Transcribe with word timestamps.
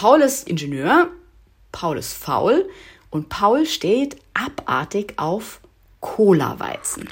Paul 0.00 0.22
ist 0.22 0.48
Ingenieur, 0.48 1.10
Paul 1.72 1.98
ist 1.98 2.12
faul 2.12 2.68
und 3.10 3.30
Paul 3.30 3.66
steht 3.66 4.14
abartig 4.32 5.14
auf 5.16 5.60
Cola-Weizen. 5.98 7.08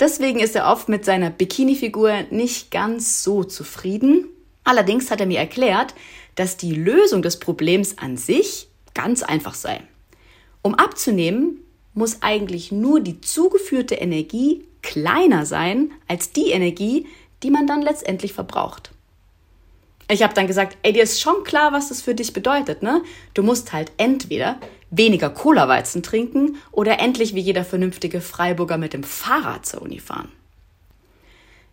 Deswegen 0.00 0.40
ist 0.40 0.56
er 0.56 0.72
oft 0.72 0.88
mit 0.88 1.04
seiner 1.04 1.28
Bikini-Figur 1.28 2.22
nicht 2.30 2.70
ganz 2.70 3.22
so 3.22 3.44
zufrieden. 3.44 4.28
Allerdings 4.64 5.10
hat 5.10 5.20
er 5.20 5.26
mir 5.26 5.40
erklärt, 5.40 5.94
dass 6.36 6.56
die 6.56 6.74
Lösung 6.74 7.20
des 7.20 7.38
Problems 7.38 7.98
an 7.98 8.16
sich 8.16 8.68
ganz 8.94 9.22
einfach 9.22 9.52
sei. 9.52 9.82
Um 10.62 10.74
abzunehmen, 10.74 11.58
muss 11.92 12.22
eigentlich 12.22 12.72
nur 12.72 13.00
die 13.00 13.20
zugeführte 13.20 13.96
Energie 13.96 14.64
kleiner 14.80 15.44
sein 15.44 15.90
als 16.08 16.32
die 16.32 16.48
Energie, 16.48 17.06
die 17.42 17.50
man 17.50 17.66
dann 17.66 17.82
letztendlich 17.82 18.32
verbraucht. 18.32 18.92
Ich 20.10 20.24
habe 20.24 20.34
dann 20.34 20.48
gesagt, 20.48 20.76
ey, 20.82 20.92
dir 20.92 21.04
ist 21.04 21.20
schon 21.20 21.44
klar, 21.44 21.72
was 21.72 21.88
das 21.88 22.02
für 22.02 22.16
dich 22.16 22.32
bedeutet, 22.32 22.82
ne? 22.82 23.02
Du 23.32 23.44
musst 23.44 23.72
halt 23.72 23.92
entweder 23.96 24.58
weniger 24.90 25.30
Cola-Weizen 25.30 26.02
trinken 26.02 26.56
oder 26.72 26.98
endlich 26.98 27.36
wie 27.36 27.40
jeder 27.40 27.64
vernünftige 27.64 28.20
Freiburger 28.20 28.76
mit 28.76 28.92
dem 28.92 29.04
Fahrrad 29.04 29.66
zur 29.66 29.82
Uni 29.82 30.00
fahren. 30.00 30.32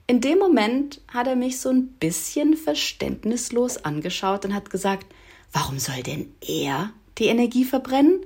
In 0.06 0.22
dem 0.22 0.38
Moment 0.38 1.02
hat 1.08 1.26
er 1.26 1.36
mich 1.36 1.60
so 1.60 1.70
ein 1.70 1.88
bisschen 1.88 2.56
verständnislos 2.56 3.84
angeschaut 3.84 4.46
und 4.46 4.54
hat 4.54 4.70
gesagt, 4.70 5.08
warum 5.52 5.80
soll 5.80 6.04
denn 6.04 6.32
er 6.40 6.92
die 7.18 7.26
Energie 7.26 7.66
verbrennen? 7.66 8.22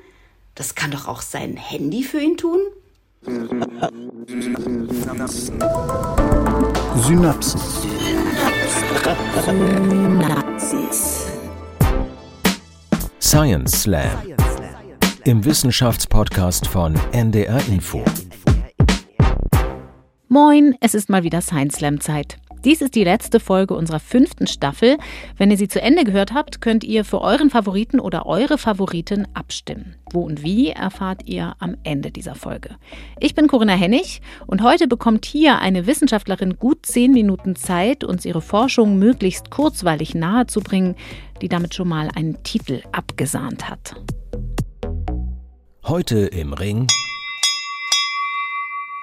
Das 0.56 0.76
kann 0.76 0.92
doch 0.92 1.08
auch 1.08 1.22
sein 1.22 1.56
Handy 1.56 2.04
für 2.04 2.20
ihn 2.20 2.36
tun? 2.36 2.60
Synapsen. 3.24 5.60
Synapsis. 6.98 7.86
Science 13.20 13.84
Slam. 13.84 14.10
Im 15.26 15.46
Wissenschaftspodcast 15.46 16.66
von 16.66 16.96
NDR 17.12 17.62
Info. 17.68 18.04
Moin, 20.28 20.76
es 20.82 20.96
ist 20.96 21.10
mal 21.10 21.22
wieder 21.22 21.42
Science 21.42 21.76
Slam 21.76 22.00
Zeit. 22.00 22.41
Dies 22.64 22.82
ist 22.82 22.94
die 22.94 23.04
letzte 23.04 23.40
Folge 23.40 23.74
unserer 23.74 24.00
fünften 24.00 24.46
Staffel. 24.46 24.98
Wenn 25.36 25.50
ihr 25.50 25.58
sie 25.58 25.68
zu 25.68 25.82
Ende 25.82 26.04
gehört 26.04 26.34
habt, 26.34 26.62
könnt 26.62 26.84
ihr 26.84 27.04
für 27.04 27.22
euren 27.22 27.50
Favoriten 27.50 28.00
oder 28.00 28.28
eure 28.28 28.60
Favoriten 28.60 29.28
abstimmen. 29.34 29.96
Wo 30.12 30.22
und 30.22 30.44
wie 30.44 30.70
erfahrt 30.70 31.24
ihr 31.26 31.56
am 31.58 31.76
Ende 31.84 32.12
dieser 32.12 32.36
Folge. 32.36 32.76
Ich 33.20 33.34
bin 33.34 33.48
Corinna 33.48 33.74
Hennig 33.74 34.22
und 34.46 34.62
heute 34.62 34.88
bekommt 34.88 35.26
hier 35.26 35.58
eine 35.58 35.88
Wissenschaftlerin 35.88 36.58
gut 36.58 36.86
zehn 36.86 37.14
Minuten 37.14 37.56
Zeit, 37.56 38.04
uns 38.04 38.26
ihre 38.26 38.42
Forschung 38.42 39.00
möglichst 39.00 39.50
kurzweilig 39.50 40.14
nahezubringen, 40.14 40.96
die 41.42 41.50
damit 41.50 41.74
schon 41.74 41.88
mal 41.88 42.10
einen 42.14 42.44
Titel 42.44 42.84
abgesahnt 42.92 43.70
hat. 43.70 43.96
Heute 45.84 46.20
im 46.28 46.54
Ring. 46.54 46.86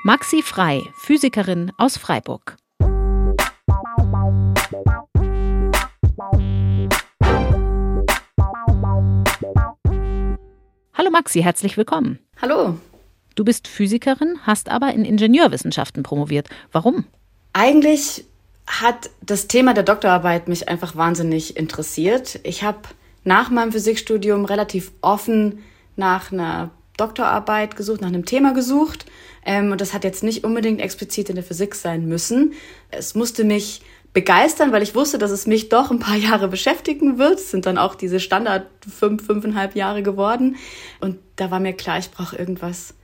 Maxi 0.05 0.43
Frei, 0.43 0.83
Physikerin 0.95 1.73
aus 1.77 1.99
Freiburg. 1.99 2.57
Hallo 10.99 11.11
Maxi, 11.11 11.43
herzlich 11.43 11.77
willkommen. 11.77 12.19
Hallo. 12.43 12.77
Du 13.37 13.45
bist 13.45 13.69
Physikerin, 13.69 14.41
hast 14.43 14.69
aber 14.69 14.93
in 14.93 15.05
Ingenieurwissenschaften 15.05 16.03
promoviert. 16.03 16.49
Warum? 16.73 17.05
Eigentlich 17.53 18.25
hat 18.67 19.09
das 19.23 19.47
Thema 19.47 19.75
der 19.75 19.85
Doktorarbeit 19.85 20.49
mich 20.49 20.69
einfach 20.69 20.97
wahnsinnig 20.97 21.57
interessiert. 21.57 22.41
Ich 22.43 22.65
habe 22.65 22.81
nach 23.23 23.49
meinem 23.49 23.71
Physikstudium 23.71 24.45
relativ 24.45 24.91
offen 25.01 25.61
nach 25.95 26.33
einer 26.33 26.71
Doktorarbeit 26.97 27.77
gesucht, 27.77 28.01
nach 28.01 28.09
einem 28.09 28.25
Thema 28.25 28.53
gesucht. 28.53 29.07
Ähm, 29.47 29.71
und 29.71 29.81
das 29.81 29.95
hat 29.95 30.03
jetzt 30.03 30.25
nicht 30.25 30.43
unbedingt 30.43 30.81
explizit 30.81 31.29
in 31.29 31.37
der 31.37 31.45
Physik 31.45 31.77
sein 31.77 32.09
müssen. 32.09 32.55
Es 32.91 33.15
musste 33.15 33.45
mich 33.45 33.83
begeistern, 34.19 34.73
weil 34.73 34.83
ich 34.83 34.97
wusste, 34.97 35.17
dass 35.17 35.31
es 35.31 35.47
mich 35.47 35.69
doch 35.69 35.93
ein 35.93 36.01
paar 36.01 36.17
Jahre 36.29 36.49
beschäftigen 36.49 37.19
wird. 37.19 37.39
Es 37.39 37.53
sind 37.53 37.67
dann 37.67 37.79
auch 37.79 37.95
diese 37.95 38.19
Standard 38.19 38.67
fünf, 38.81 39.25
fünfeinhalb 39.25 39.77
Jahre 39.77 40.03
geworden. 40.03 40.57
Und 40.99 41.19
da 41.37 41.53
war 41.53 41.61
mir 41.61 41.73
klar, 41.73 42.01
ich 42.01 42.11
brauche 42.11 42.35
irgendwas, 42.35 42.95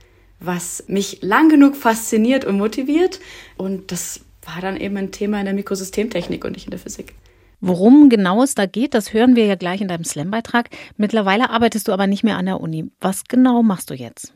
was 0.41 0.83
mich 0.87 1.19
lang 1.21 1.47
genug 1.47 1.77
fasziniert 1.77 2.43
und 2.43 2.57
motiviert. 2.57 3.21
Und 3.55 3.93
das 3.93 4.19
war 4.43 4.59
dann 4.59 4.75
eben 4.75 4.97
ein 4.97 5.13
Thema 5.13 5.39
in 5.39 5.45
der 5.45 5.53
Mikrosystemtechnik 5.53 6.43
und 6.43 6.51
nicht 6.51 6.65
in 6.65 6.71
der 6.71 6.81
Physik. 6.81 7.15
Worum 7.61 8.09
genau 8.09 8.43
es 8.43 8.53
da 8.53 8.65
geht, 8.65 8.93
das 8.93 9.13
hören 9.13 9.37
wir 9.37 9.45
ja 9.45 9.55
gleich 9.55 9.79
in 9.79 9.87
deinem 9.87 10.03
Slam-Beitrag. 10.03 10.67
Mittlerweile 10.97 11.49
arbeitest 11.49 11.87
du 11.87 11.93
aber 11.93 12.07
nicht 12.07 12.25
mehr 12.25 12.35
an 12.35 12.45
der 12.45 12.59
Uni. 12.59 12.91
Was 12.99 13.23
genau 13.23 13.63
machst 13.63 13.89
du 13.89 13.93
jetzt? 13.93 14.33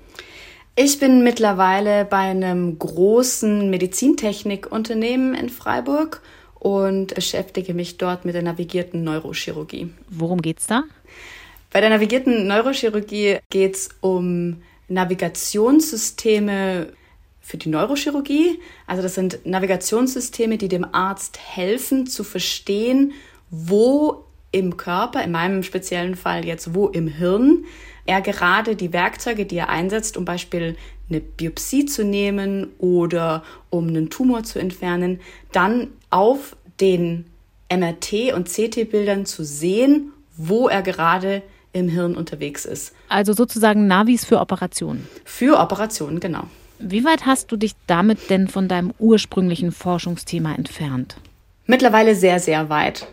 Ich 0.78 0.97
bin 0.97 1.25
mittlerweile 1.25 2.06
bei 2.06 2.19
einem 2.19 2.79
großen 2.79 3.69
Medizintechnikunternehmen 3.69 5.35
in 5.35 5.50
Freiburg 5.50 6.22
und 6.59 7.16
beschäftige 7.16 7.74
mich 7.74 7.97
dort 7.97 8.25
mit 8.25 8.36
der 8.36 8.42
navigierten 8.42 9.03
Neurochirurgie. 9.03 9.94
Worum 10.09 10.42
geht's 10.42 10.68
da? 10.68 10.84
Bei 11.72 11.81
der 11.81 11.90
navigierten 11.90 12.47
Neurochirurgie 12.47 13.38
geht 13.50 13.75
es 13.75 13.90
um 14.02 14.62
Navigationssysteme 14.88 16.88
für 17.42 17.58
die 17.58 17.70
Neurochirurgie. 17.70 18.59
Also 18.88 19.02
das 19.02 19.16
sind 19.16 19.46
Navigationssysteme, 19.46 20.58
die 20.58 20.68
dem 20.68 20.86
Arzt 20.94 21.40
helfen 21.40 22.08
zu 22.08 22.24
verstehen, 22.24 23.14
wo 23.50 24.26
im 24.52 24.78
Körper, 24.78 25.24
in 25.24 25.31
meinem 25.31 25.64
speziellen 25.64 26.16
Fall 26.16 26.46
jetzt 26.46 26.74
wo 26.74 26.88
im 26.88 27.08
Hirn, 27.08 27.66
er 28.06 28.22
gerade 28.22 28.76
die 28.76 28.91
Werkzeuge, 28.91 29.46
die 29.46 29.58
er 29.58 29.70
einsetzt, 29.70 30.18
um 30.18 30.26
Beispiel 30.26 30.76
eine 31.09 31.22
Biopsie 31.22 31.86
zu 31.86 32.03
nehmen 32.03 32.68
oder 32.80 33.44
um 33.70 33.88
einen 33.88 34.09
Tumor 34.09 34.44
zu 34.44 34.58
entfernen, 34.58 35.20
dann 35.52 35.90
auf 36.09 36.56
den 36.80 37.25
MRT- 37.70 38.34
und 38.34 38.47
CT-Bildern 38.47 39.25
zu 39.25 39.44
sehen, 39.44 40.12
wo 40.38 40.68
er 40.68 40.81
gerade 40.81 41.44
im 41.74 41.88
Hirn 41.88 42.16
unterwegs 42.16 42.66
ist. 42.66 42.94
Also 43.09 43.34
sozusagen 43.34 43.88
Navis 43.88 44.25
für 44.25 44.40
Operationen. 44.40 45.08
Für 45.24 45.59
Operationen, 45.59 46.20
genau. 46.20 46.46
Wie 46.80 47.03
weit 47.03 47.25
hast 47.25 47.52
du 47.52 47.58
dich 47.58 47.74
damit 47.88 48.30
denn 48.30 48.47
von 48.47 48.68
deinem 48.68 48.94
ursprünglichen 49.00 49.72
Forschungsthema 49.72 50.56
entfernt? 50.56 51.18
Mittlerweile 51.66 52.16
sehr, 52.16 52.40
sehr 52.40 52.70
weit. 52.70 53.08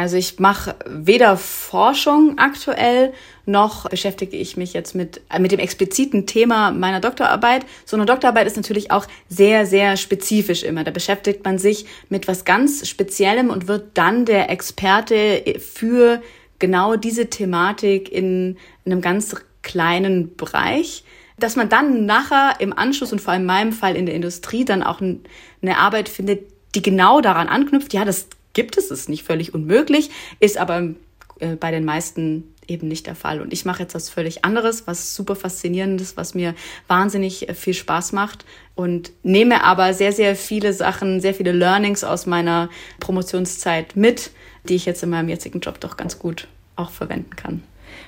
Also 0.00 0.16
ich 0.16 0.38
mache 0.38 0.76
weder 0.86 1.36
Forschung 1.36 2.38
aktuell, 2.38 3.12
noch 3.44 3.86
beschäftige 3.90 4.34
ich 4.34 4.56
mich 4.56 4.72
jetzt 4.72 4.94
mit, 4.94 5.20
äh, 5.28 5.38
mit 5.38 5.52
dem 5.52 5.58
expliziten 5.58 6.26
Thema 6.26 6.70
meiner 6.70 7.00
Doktorarbeit. 7.00 7.66
So 7.84 7.98
eine 7.98 8.06
Doktorarbeit 8.06 8.46
ist 8.46 8.56
natürlich 8.56 8.90
auch 8.90 9.06
sehr, 9.28 9.66
sehr 9.66 9.98
spezifisch 9.98 10.62
immer. 10.62 10.84
Da 10.84 10.90
beschäftigt 10.90 11.44
man 11.44 11.58
sich 11.58 11.84
mit 12.08 12.28
was 12.28 12.46
ganz 12.46 12.88
Speziellem 12.88 13.50
und 13.50 13.68
wird 13.68 13.90
dann 13.92 14.24
der 14.24 14.48
Experte 14.48 15.44
für 15.58 16.22
genau 16.58 16.96
diese 16.96 17.28
Thematik 17.28 18.10
in, 18.10 18.56
in 18.86 18.92
einem 18.92 19.02
ganz 19.02 19.36
kleinen 19.60 20.34
Bereich 20.34 21.04
dass 21.38 21.56
man 21.56 21.70
dann 21.70 22.04
nachher 22.04 22.56
im 22.58 22.76
Anschluss 22.76 23.14
und 23.14 23.20
vor 23.22 23.32
allem 23.32 23.40
in 23.40 23.46
meinem 23.46 23.72
Fall 23.72 23.96
in 23.96 24.04
der 24.04 24.14
Industrie 24.14 24.66
dann 24.66 24.82
auch 24.82 25.00
eine 25.00 25.78
Arbeit 25.78 26.10
findet, 26.10 26.42
die 26.74 26.82
genau 26.82 27.22
daran 27.22 27.48
anknüpft. 27.48 27.94
Ja, 27.94 28.04
das 28.04 28.28
gibt 28.52 28.76
es, 28.76 28.90
ist 28.90 29.08
nicht 29.08 29.24
völlig 29.24 29.54
unmöglich, 29.54 30.10
ist 30.40 30.58
aber 30.58 30.94
äh, 31.40 31.56
bei 31.56 31.70
den 31.70 31.84
meisten 31.84 32.54
eben 32.66 32.88
nicht 32.88 33.06
der 33.06 33.16
Fall. 33.16 33.40
Und 33.40 33.52
ich 33.52 33.64
mache 33.64 33.82
jetzt 33.82 33.94
was 33.94 34.08
völlig 34.08 34.44
anderes, 34.44 34.86
was 34.86 35.14
super 35.14 35.34
faszinierendes, 35.34 36.16
was 36.16 36.34
mir 36.34 36.54
wahnsinnig 36.86 37.48
äh, 37.48 37.54
viel 37.54 37.74
Spaß 37.74 38.12
macht 38.12 38.44
und 38.74 39.12
nehme 39.22 39.64
aber 39.64 39.92
sehr, 39.92 40.12
sehr 40.12 40.36
viele 40.36 40.72
Sachen, 40.72 41.20
sehr 41.20 41.34
viele 41.34 41.52
Learnings 41.52 42.04
aus 42.04 42.26
meiner 42.26 42.70
Promotionszeit 43.00 43.96
mit, 43.96 44.30
die 44.68 44.76
ich 44.76 44.86
jetzt 44.86 45.02
in 45.02 45.10
meinem 45.10 45.28
jetzigen 45.28 45.60
Job 45.60 45.80
doch 45.80 45.96
ganz 45.96 46.18
gut 46.18 46.46
auch 46.76 46.90
verwenden 46.90 47.34
kann. 47.36 47.62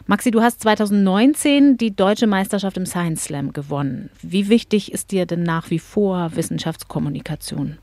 Maxi, 0.06 0.30
du 0.30 0.42
hast 0.42 0.60
2019 0.60 1.76
die 1.76 1.94
deutsche 1.94 2.28
Meisterschaft 2.28 2.76
im 2.76 2.86
Science 2.86 3.24
Slam 3.24 3.52
gewonnen. 3.52 4.10
Wie 4.22 4.48
wichtig 4.48 4.92
ist 4.92 5.10
dir 5.10 5.26
denn 5.26 5.42
nach 5.42 5.70
wie 5.70 5.80
vor 5.80 6.30
Wissenschaftskommunikation? 6.36 7.78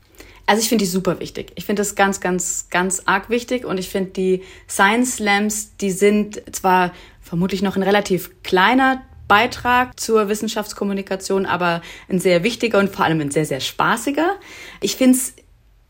Also 0.50 0.62
ich 0.62 0.68
finde 0.68 0.82
die 0.82 0.90
super 0.90 1.20
wichtig. 1.20 1.52
Ich 1.54 1.64
finde 1.64 1.78
das 1.78 1.94
ganz, 1.94 2.18
ganz, 2.18 2.66
ganz 2.70 3.02
arg 3.04 3.30
wichtig 3.30 3.64
und 3.64 3.78
ich 3.78 3.88
finde 3.88 4.10
die 4.10 4.42
Science 4.68 5.18
Slams, 5.18 5.76
die 5.76 5.92
sind 5.92 6.42
zwar 6.50 6.92
vermutlich 7.20 7.62
noch 7.62 7.76
ein 7.76 7.84
relativ 7.84 8.42
kleiner 8.42 9.00
Beitrag 9.28 10.00
zur 10.00 10.28
Wissenschaftskommunikation, 10.28 11.46
aber 11.46 11.82
ein 12.08 12.18
sehr 12.18 12.42
wichtiger 12.42 12.80
und 12.80 12.90
vor 12.90 13.04
allem 13.04 13.20
ein 13.20 13.30
sehr, 13.30 13.44
sehr 13.44 13.60
spaßiger. 13.60 14.40
Ich 14.80 14.96
finde 14.96 15.18
es 15.18 15.34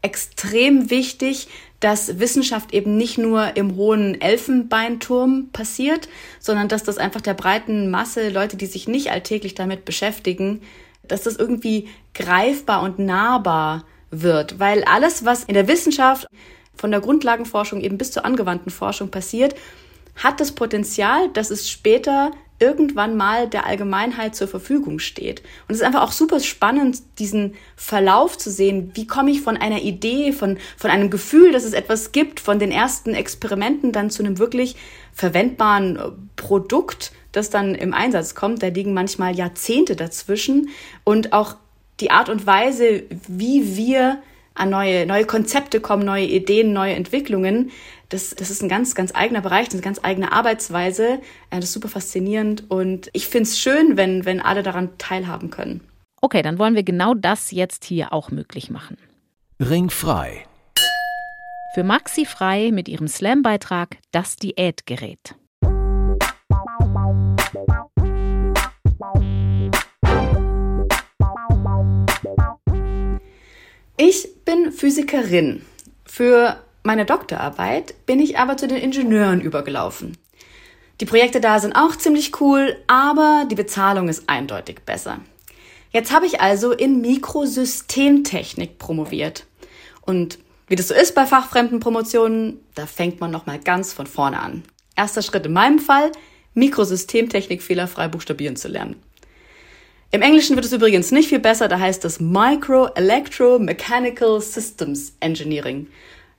extrem 0.02 0.90
wichtig, 0.90 1.48
dass 1.80 2.18
Wissenschaft 2.18 2.74
eben 2.74 2.98
nicht 2.98 3.16
nur 3.16 3.56
im 3.56 3.76
hohen 3.76 4.20
Elfenbeinturm 4.20 5.48
passiert, 5.54 6.10
sondern 6.38 6.68
dass 6.68 6.82
das 6.82 6.98
einfach 6.98 7.22
der 7.22 7.32
breiten 7.32 7.90
Masse, 7.90 8.28
Leute, 8.28 8.58
die 8.58 8.66
sich 8.66 8.88
nicht 8.88 9.10
alltäglich 9.10 9.54
damit 9.54 9.86
beschäftigen, 9.86 10.60
dass 11.08 11.22
das 11.22 11.36
irgendwie 11.36 11.88
greifbar 12.12 12.82
und 12.82 12.98
nahbar 12.98 13.86
wird, 14.10 14.58
weil 14.58 14.84
alles, 14.84 15.24
was 15.24 15.44
in 15.44 15.54
der 15.54 15.68
Wissenschaft 15.68 16.26
von 16.74 16.90
der 16.90 17.00
Grundlagenforschung 17.00 17.80
eben 17.80 17.98
bis 17.98 18.12
zur 18.12 18.24
angewandten 18.24 18.70
Forschung 18.70 19.10
passiert, 19.10 19.54
hat 20.16 20.40
das 20.40 20.52
Potenzial, 20.52 21.28
dass 21.32 21.50
es 21.50 21.68
später 21.70 22.32
irgendwann 22.60 23.16
mal 23.16 23.48
der 23.48 23.66
Allgemeinheit 23.66 24.36
zur 24.36 24.46
Verfügung 24.46 24.98
steht. 24.98 25.40
Und 25.66 25.74
es 25.74 25.78
ist 25.78 25.82
einfach 25.82 26.02
auch 26.02 26.12
super 26.12 26.40
spannend, 26.40 26.98
diesen 27.18 27.54
Verlauf 27.74 28.36
zu 28.36 28.50
sehen. 28.50 28.92
Wie 28.94 29.06
komme 29.06 29.30
ich 29.30 29.40
von 29.40 29.56
einer 29.56 29.80
Idee, 29.80 30.32
von, 30.32 30.58
von 30.76 30.90
einem 30.90 31.08
Gefühl, 31.08 31.52
dass 31.52 31.64
es 31.64 31.72
etwas 31.72 32.12
gibt, 32.12 32.38
von 32.38 32.58
den 32.58 32.70
ersten 32.70 33.14
Experimenten 33.14 33.92
dann 33.92 34.10
zu 34.10 34.22
einem 34.22 34.38
wirklich 34.38 34.76
verwendbaren 35.14 35.96
äh, 35.96 36.02
Produkt, 36.36 37.12
das 37.32 37.48
dann 37.48 37.74
im 37.74 37.94
Einsatz 37.94 38.34
kommt. 38.34 38.62
Da 38.62 38.68
liegen 38.68 38.92
manchmal 38.92 39.34
Jahrzehnte 39.34 39.96
dazwischen. 39.96 40.68
Und 41.02 41.32
auch 41.32 41.56
die 42.00 42.10
Art 42.10 42.28
und 42.28 42.46
Weise, 42.46 43.04
wie 43.28 43.76
wir 43.76 44.22
an 44.54 44.70
neue, 44.70 45.06
neue 45.06 45.24
Konzepte 45.24 45.80
kommen, 45.80 46.04
neue 46.04 46.26
Ideen, 46.26 46.72
neue 46.72 46.94
Entwicklungen, 46.94 47.70
das, 48.10 48.30
das 48.30 48.50
ist 48.50 48.62
ein 48.62 48.68
ganz, 48.68 48.94
ganz 48.94 49.14
eigener 49.14 49.40
Bereich, 49.40 49.66
das 49.66 49.74
ist 49.74 49.86
eine 49.86 49.94
ganz 49.94 50.00
eigene 50.04 50.32
Arbeitsweise. 50.32 51.20
Das 51.50 51.64
ist 51.64 51.72
super 51.72 51.88
faszinierend 51.88 52.68
und 52.68 53.08
ich 53.12 53.28
finde 53.28 53.44
es 53.44 53.58
schön, 53.58 53.96
wenn, 53.96 54.24
wenn 54.24 54.40
alle 54.40 54.62
daran 54.62 54.98
teilhaben 54.98 55.50
können. 55.50 55.80
Okay, 56.20 56.42
dann 56.42 56.58
wollen 56.58 56.74
wir 56.74 56.82
genau 56.82 57.14
das 57.14 57.52
jetzt 57.52 57.84
hier 57.84 58.12
auch 58.12 58.30
möglich 58.30 58.68
machen. 58.68 58.98
Ringfrei. 59.60 60.44
Für 61.74 61.84
Maxi 61.84 62.26
Frei 62.26 62.70
mit 62.72 62.88
ihrem 62.88 63.06
Slam-Beitrag 63.06 63.96
Das 64.10 64.34
Diätgerät. 64.36 65.36
Ich 74.02 74.46
bin 74.46 74.72
Physikerin. 74.72 75.60
Für 76.06 76.56
meine 76.82 77.04
Doktorarbeit 77.04 78.06
bin 78.06 78.18
ich 78.18 78.38
aber 78.38 78.56
zu 78.56 78.66
den 78.66 78.78
Ingenieuren 78.78 79.42
übergelaufen. 79.42 80.16
Die 81.02 81.04
Projekte 81.04 81.38
da 81.38 81.60
sind 81.60 81.74
auch 81.74 81.94
ziemlich 81.96 82.40
cool, 82.40 82.78
aber 82.86 83.46
die 83.50 83.54
Bezahlung 83.54 84.08
ist 84.08 84.26
eindeutig 84.26 84.86
besser. 84.86 85.20
Jetzt 85.92 86.12
habe 86.14 86.24
ich 86.24 86.40
also 86.40 86.72
in 86.72 87.02
Mikrosystemtechnik 87.02 88.78
promoviert. 88.78 89.44
Und 90.00 90.38
wie 90.66 90.76
das 90.76 90.88
so 90.88 90.94
ist 90.94 91.14
bei 91.14 91.26
fachfremden 91.26 91.80
Promotionen, 91.80 92.58
da 92.74 92.86
fängt 92.86 93.20
man 93.20 93.30
nochmal 93.30 93.58
ganz 93.58 93.92
von 93.92 94.06
vorne 94.06 94.40
an. 94.40 94.62
Erster 94.96 95.20
Schritt 95.20 95.44
in 95.44 95.52
meinem 95.52 95.78
Fall, 95.78 96.10
Mikrosystemtechnik 96.54 97.60
fehlerfrei 97.60 98.08
buchstabieren 98.08 98.56
zu 98.56 98.68
lernen. 98.68 98.96
Im 100.12 100.22
Englischen 100.22 100.56
wird 100.56 100.66
es 100.66 100.72
übrigens 100.72 101.12
nicht 101.12 101.28
viel 101.28 101.38
besser, 101.38 101.68
da 101.68 101.78
heißt 101.78 102.04
es 102.04 102.18
Micro 102.18 102.88
Electro 102.96 103.60
Mechanical 103.60 104.40
Systems 104.40 105.14
Engineering. 105.20 105.86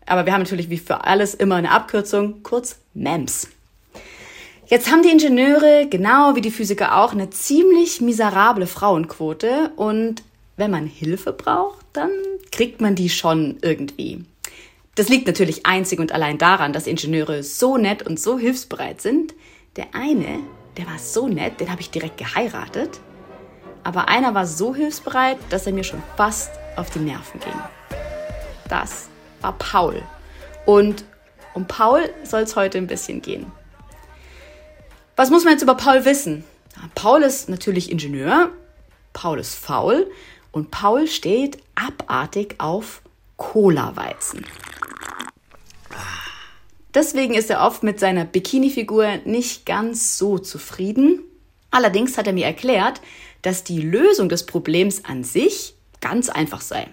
Aber 0.06 0.25
wir 0.25 0.33
haben 0.33 0.41
natürlich 0.41 0.69
wie 0.69 0.77
für 0.77 1.06
alles 1.06 1.33
immer 1.33 1.56
eine 1.56 1.71
Abkürzung, 1.71 2.44
kurz 2.44 2.79
MEMS. 2.94 3.47
Jetzt 4.65 4.91
haben 4.91 5.03
die 5.03 5.09
Ingenieure, 5.09 5.88
genau 5.89 6.35
wie 6.35 6.41
die 6.41 6.51
Physiker 6.51 6.97
auch, 6.97 7.13
eine 7.13 7.29
ziemlich 7.29 8.01
miserable 8.01 8.68
Frauenquote 8.68 9.71
und 9.77 10.21
wenn 10.57 10.71
man 10.71 10.85
Hilfe 10.85 11.31
braucht, 11.31 11.85
dann 11.94 12.12
kriegt 12.51 12.81
man 12.81 12.95
die 12.95 13.09
schon 13.09 13.57
irgendwie. 13.62 14.25
Das 14.95 15.07
liegt 15.07 15.27
natürlich 15.27 15.65
einzig 15.65 16.00
und 16.00 16.12
allein 16.12 16.38
daran, 16.38 16.73
dass 16.73 16.88
Ingenieure 16.88 17.41
so 17.41 17.77
nett 17.77 18.06
und 18.06 18.19
so 18.19 18.38
hilfsbereit 18.38 19.00
sind. 19.00 19.33
Der 19.77 19.88
eine, 19.94 20.39
der 20.75 20.88
war 20.88 21.00
so 21.00 21.29
nett, 21.29 21.62
den 21.62 21.71
habe 21.71 21.79
ich 21.79 21.89
direkt 21.89 22.18
geheiratet. 22.18 23.00
Aber 23.83 24.07
einer 24.07 24.33
war 24.33 24.45
so 24.45 24.75
hilfsbereit, 24.75 25.38
dass 25.50 25.66
er 25.66 25.74
mir 25.74 25.83
schon 25.83 26.04
fast 26.18 26.51
auf 26.75 26.89
die 26.89 27.00
Nerven 27.00 27.39
ging. 27.39 27.60
Das 28.69 29.10
war 29.42 29.54
Paul. 29.54 30.01
Und 30.66 31.04
um 31.54 31.66
Paul 31.66 32.10
soll 32.24 32.42
es 32.42 32.56
heute 32.56 32.78
ein 32.78 32.88
bisschen 32.88 33.22
gehen. 33.22 33.51
Was 35.16 35.30
muss 35.30 35.44
man 35.44 35.54
jetzt 35.54 35.63
über 35.63 35.75
Paul 35.75 36.06
wissen? 36.06 36.44
Paul 36.95 37.24
ist 37.24 37.50
natürlich 37.50 37.92
Ingenieur, 37.92 38.50
Paul 39.13 39.39
ist 39.39 39.56
faul 39.56 40.10
und 40.51 40.72
Paul 40.72 41.07
steht 41.07 41.57
abartig 41.75 42.56
auf 42.60 43.01
Cola-Weizen. 43.38 44.45
Deswegen 46.94 47.33
ist 47.33 47.50
er 47.50 47.62
oft 47.62 47.83
mit 47.83 48.00
seiner 48.00 48.25
Bikini-Figur 48.25 49.19
nicht 49.25 49.66
ganz 49.66 50.18
so 50.18 50.38
zufrieden. 50.38 51.22
Allerdings 51.72 52.18
hat 52.18 52.28
er 52.28 52.33
mir 52.33 52.45
erklärt, 52.45 53.01
dass 53.42 53.64
die 53.64 53.82
Lösung 53.82 54.30
des 54.30 54.46
Problems 54.46 55.06
an 55.06 55.24
sich 55.24 55.76
ganz 56.00 56.30
einfach 56.30 56.62
sei. 56.62 56.88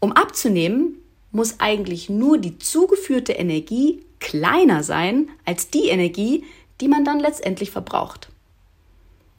Um 0.00 0.12
abzunehmen, 0.12 0.98
muss 1.30 1.60
eigentlich 1.60 2.08
nur 2.08 2.38
die 2.38 2.58
zugeführte 2.58 3.32
Energie 3.32 4.04
kleiner 4.20 4.82
sein 4.82 5.30
als 5.44 5.70
die 5.70 5.88
Energie, 5.88 6.44
die 6.80 6.88
man 6.88 7.04
dann 7.04 7.20
letztendlich 7.20 7.70
verbraucht. 7.70 8.28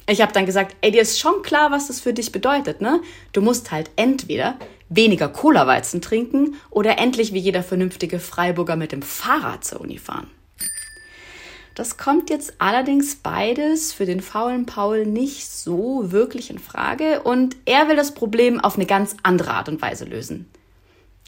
Ich 0.10 0.22
habe 0.22 0.34
dann 0.34 0.46
gesagt, 0.46 0.76
ey, 0.82 0.92
dir 0.92 1.02
ist 1.02 1.20
schon 1.20 1.42
klar, 1.44 1.72
was 1.72 1.88
das 1.88 2.02
für 2.02 2.14
dich 2.14 2.32
bedeutet, 2.32 2.82
ne? 2.82 3.02
Du 3.32 3.42
musst 3.42 3.72
halt 3.72 3.90
entweder 3.96 4.60
weniger 4.90 5.30
Cola-Weizen 5.30 6.02
trinken 6.02 6.56
oder 6.70 7.00
endlich 7.00 7.34
wie 7.34 7.40
jeder 7.40 7.64
vernünftige 7.64 8.20
Freiburger 8.20 8.76
mit 8.76 8.92
dem 8.92 9.02
Fahrrad 9.02 9.64
zur 9.64 9.82
Uni 9.82 9.98
fahren. 9.98 10.30
Das 11.75 11.98
kommt 11.98 12.30
jetzt 12.30 12.54
allerdings 12.60 13.16
beides 13.16 13.94
für 13.94 14.06
den 14.06 14.22
faulen 14.22 14.66
Paul 14.68 15.06
nicht 15.06 15.50
so 15.50 16.12
wirklich 16.12 16.52
in 16.52 16.60
Frage 16.60 17.22
und 17.24 17.56
er 17.66 17.88
will 17.88 17.96
das 17.96 18.14
Problem 18.14 18.60
auf 18.60 18.75
eine 18.75 18.86
ganz 18.86 19.16
andere 19.24 19.52
Art 19.52 19.70
und 19.70 19.81
Weise 19.81 20.06
lösen. 20.06 20.48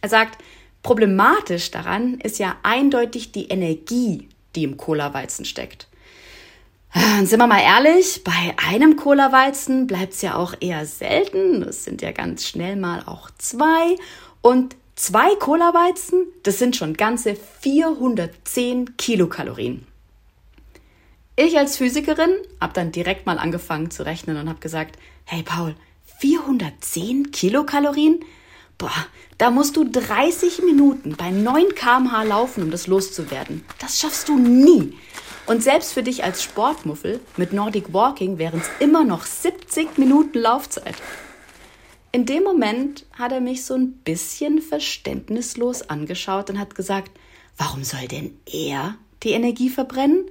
Er 0.01 0.09
sagt, 0.09 0.37
problematisch 0.83 1.71
daran 1.71 2.19
ist 2.19 2.37
ja 2.37 2.55
eindeutig 2.61 3.31
die 3.31 3.47
Energie, 3.47 4.29
die 4.55 4.63
im 4.63 4.77
Cola-Weizen 4.77 5.45
steckt. 5.45 5.87
Und 6.93 7.25
sind 7.25 7.39
wir 7.39 7.47
mal 7.47 7.61
ehrlich, 7.61 8.23
bei 8.23 8.55
einem 8.69 8.95
Cola-Weizen 8.95 9.87
bleibt 9.87 10.13
es 10.13 10.21
ja 10.21 10.35
auch 10.35 10.53
eher 10.59 10.85
selten. 10.85 11.61
Das 11.61 11.83
sind 11.83 12.01
ja 12.01 12.11
ganz 12.11 12.47
schnell 12.47 12.75
mal 12.75 13.03
auch 13.05 13.31
zwei. 13.37 13.97
Und 14.41 14.77
zwei 14.95 15.35
Cola-Weizen, 15.35 16.27
das 16.43 16.59
sind 16.59 16.75
schon 16.75 16.93
ganze 16.93 17.35
410 17.35 18.95
Kilokalorien. 18.95 19.85
Ich 21.37 21.57
als 21.57 21.75
Physikerin 21.75 22.33
habe 22.61 22.71
dann 22.73 22.93
direkt 22.93 23.25
mal 23.25 23.37
angefangen 23.37 23.91
zu 23.91 24.05
rechnen 24.05 24.37
und 24.37 24.47
habe 24.47 24.61
gesagt, 24.61 24.97
hey 25.25 25.43
Paul, 25.43 25.75
410 26.19 27.31
Kilokalorien? 27.31 28.23
Boah, 28.77 29.05
da 29.37 29.51
musst 29.51 29.75
du 29.75 29.83
30 29.83 30.63
Minuten 30.63 31.15
bei 31.17 31.31
9 31.31 31.75
kmh 31.75 32.23
laufen, 32.23 32.63
um 32.63 32.71
das 32.71 32.87
loszuwerden. 32.87 33.65
Das 33.79 33.99
schaffst 33.99 34.29
du 34.29 34.37
nie. 34.37 34.93
Und 35.45 35.61
selbst 35.61 35.93
für 35.93 36.03
dich 36.03 36.23
als 36.23 36.41
Sportmuffel 36.41 37.19
mit 37.35 37.51
Nordic 37.51 37.93
Walking 37.93 38.37
wären 38.37 38.61
es 38.61 38.69
immer 38.79 39.03
noch 39.03 39.25
70 39.25 39.97
Minuten 39.97 40.39
Laufzeit. 40.39 40.95
In 42.13 42.25
dem 42.25 42.43
Moment 42.43 43.05
hat 43.11 43.33
er 43.33 43.41
mich 43.41 43.65
so 43.65 43.73
ein 43.73 43.91
bisschen 43.91 44.61
verständnislos 44.61 45.89
angeschaut 45.89 46.49
und 46.49 46.59
hat 46.59 46.75
gesagt, 46.75 47.11
warum 47.57 47.83
soll 47.83 48.07
denn 48.07 48.39
er 48.45 48.95
die 49.23 49.31
Energie 49.31 49.69
verbrennen? 49.69 50.25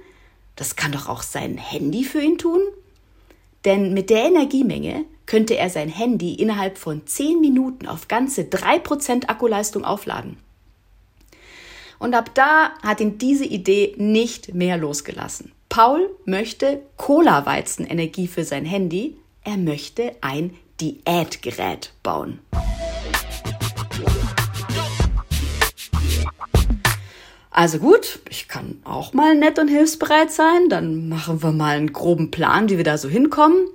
Das 0.55 0.75
kann 0.75 0.91
doch 0.91 1.09
auch 1.09 1.23
sein 1.23 1.57
Handy 1.57 2.03
für 2.03 2.21
ihn 2.21 2.37
tun? 2.37 2.61
Denn 3.65 3.93
mit 3.93 4.09
der 4.09 4.25
Energiemenge 4.25 5.05
könnte 5.25 5.57
er 5.57 5.69
sein 5.69 5.89
Handy 5.89 6.35
innerhalb 6.35 6.77
von 6.77 7.05
10 7.05 7.41
Minuten 7.41 7.87
auf 7.87 8.07
ganze 8.07 8.43
3% 8.43 9.27
Akkuleistung 9.27 9.83
aufladen. 9.83 10.37
Und 11.97 12.13
ab 12.13 12.31
da 12.35 12.71
hat 12.83 12.99
ihn 12.99 13.17
diese 13.17 13.45
Idee 13.45 13.95
nicht 13.97 14.53
mehr 14.53 14.77
losgelassen. 14.77 15.51
Paul 15.69 16.09
möchte 16.25 16.81
Cola-Weizen-Energie 16.97 18.27
für 18.27 18.43
sein 18.43 18.65
Handy. 18.65 19.17
Er 19.43 19.57
möchte 19.57 20.15
ein 20.21 20.55
Diätgerät 20.79 21.93
bauen. 22.03 22.39
Also 27.57 27.79
gut, 27.79 28.19
ich 28.29 28.49
kann 28.49 28.81
auch 28.83 29.13
mal 29.13 29.33
nett 29.33 29.59
und 29.59 29.69
hilfsbereit 29.69 30.29
sein. 30.29 30.67
Dann 30.67 31.07
machen 31.07 31.41
wir 31.41 31.53
mal 31.53 31.77
einen 31.77 31.93
groben 31.93 32.29
Plan, 32.29 32.67
wie 32.67 32.75
wir 32.75 32.83
da 32.83 32.97
so 32.97 33.07
hinkommen. 33.07 33.69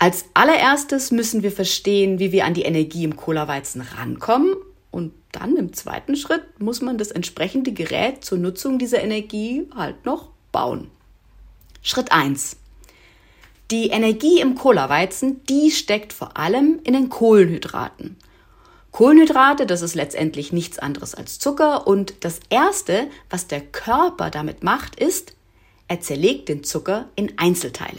Als 0.00 0.24
allererstes 0.34 1.12
müssen 1.12 1.44
wir 1.44 1.52
verstehen, 1.52 2.18
wie 2.18 2.32
wir 2.32 2.44
an 2.44 2.54
die 2.54 2.64
Energie 2.64 3.04
im 3.04 3.14
Cola-Weizen 3.14 3.82
rankommen. 3.82 4.56
Und 4.90 5.12
dann 5.30 5.54
im 5.54 5.72
zweiten 5.74 6.16
Schritt 6.16 6.42
muss 6.58 6.82
man 6.82 6.98
das 6.98 7.12
entsprechende 7.12 7.70
Gerät 7.70 8.24
zur 8.24 8.38
Nutzung 8.38 8.80
dieser 8.80 9.00
Energie 9.00 9.68
halt 9.72 10.04
noch 10.04 10.30
bauen. 10.50 10.90
Schritt 11.82 12.10
1. 12.10 12.56
Die 13.70 13.90
Energie 13.90 14.40
im 14.40 14.56
Cola-Weizen, 14.56 15.40
die 15.48 15.70
steckt 15.70 16.12
vor 16.12 16.36
allem 16.36 16.80
in 16.82 16.94
den 16.94 17.10
Kohlenhydraten. 17.10 18.16
Kohlenhydrate, 18.94 19.66
das 19.66 19.82
ist 19.82 19.96
letztendlich 19.96 20.52
nichts 20.52 20.78
anderes 20.78 21.16
als 21.16 21.40
Zucker 21.40 21.84
und 21.88 22.14
das 22.20 22.38
Erste, 22.48 23.08
was 23.28 23.48
der 23.48 23.60
Körper 23.60 24.30
damit 24.30 24.62
macht, 24.62 24.94
ist, 24.94 25.34
er 25.88 26.00
zerlegt 26.00 26.48
den 26.48 26.62
Zucker 26.62 27.06
in 27.16 27.36
Einzelteile. 27.36 27.98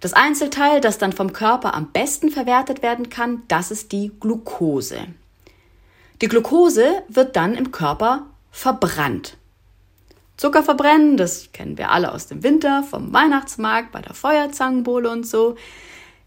Das 0.00 0.14
Einzelteil, 0.14 0.80
das 0.80 0.98
dann 0.98 1.12
vom 1.12 1.32
Körper 1.32 1.74
am 1.74 1.92
besten 1.92 2.30
verwertet 2.30 2.82
werden 2.82 3.08
kann, 3.08 3.44
das 3.46 3.70
ist 3.70 3.92
die 3.92 4.10
Glucose. 4.18 4.98
Die 6.22 6.28
Glucose 6.28 7.04
wird 7.06 7.36
dann 7.36 7.54
im 7.54 7.70
Körper 7.70 8.26
verbrannt. 8.50 9.36
Zucker 10.36 10.64
verbrennen, 10.64 11.16
das 11.16 11.52
kennen 11.52 11.78
wir 11.78 11.92
alle 11.92 12.12
aus 12.12 12.26
dem 12.26 12.42
Winter, 12.42 12.82
vom 12.82 13.12
Weihnachtsmarkt, 13.12 13.92
bei 13.92 14.02
der 14.02 14.14
Feuerzangenbowle 14.14 15.08
und 15.08 15.24
so. 15.24 15.54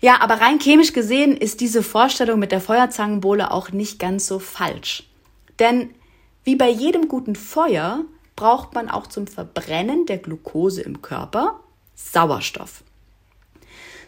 Ja, 0.01 0.19
aber 0.19 0.41
rein 0.41 0.59
chemisch 0.59 0.93
gesehen 0.93 1.37
ist 1.37 1.61
diese 1.61 1.83
Vorstellung 1.83 2.39
mit 2.39 2.51
der 2.51 2.59
Feuerzangenbowle 2.59 3.51
auch 3.51 3.71
nicht 3.71 3.99
ganz 3.99 4.25
so 4.25 4.39
falsch. 4.39 5.03
Denn 5.59 5.93
wie 6.43 6.55
bei 6.55 6.69
jedem 6.69 7.07
guten 7.07 7.35
Feuer 7.35 8.03
braucht 8.35 8.73
man 8.73 8.89
auch 8.89 9.05
zum 9.05 9.27
Verbrennen 9.27 10.07
der 10.07 10.17
Glucose 10.17 10.81
im 10.81 11.03
Körper 11.03 11.59
Sauerstoff. 11.93 12.83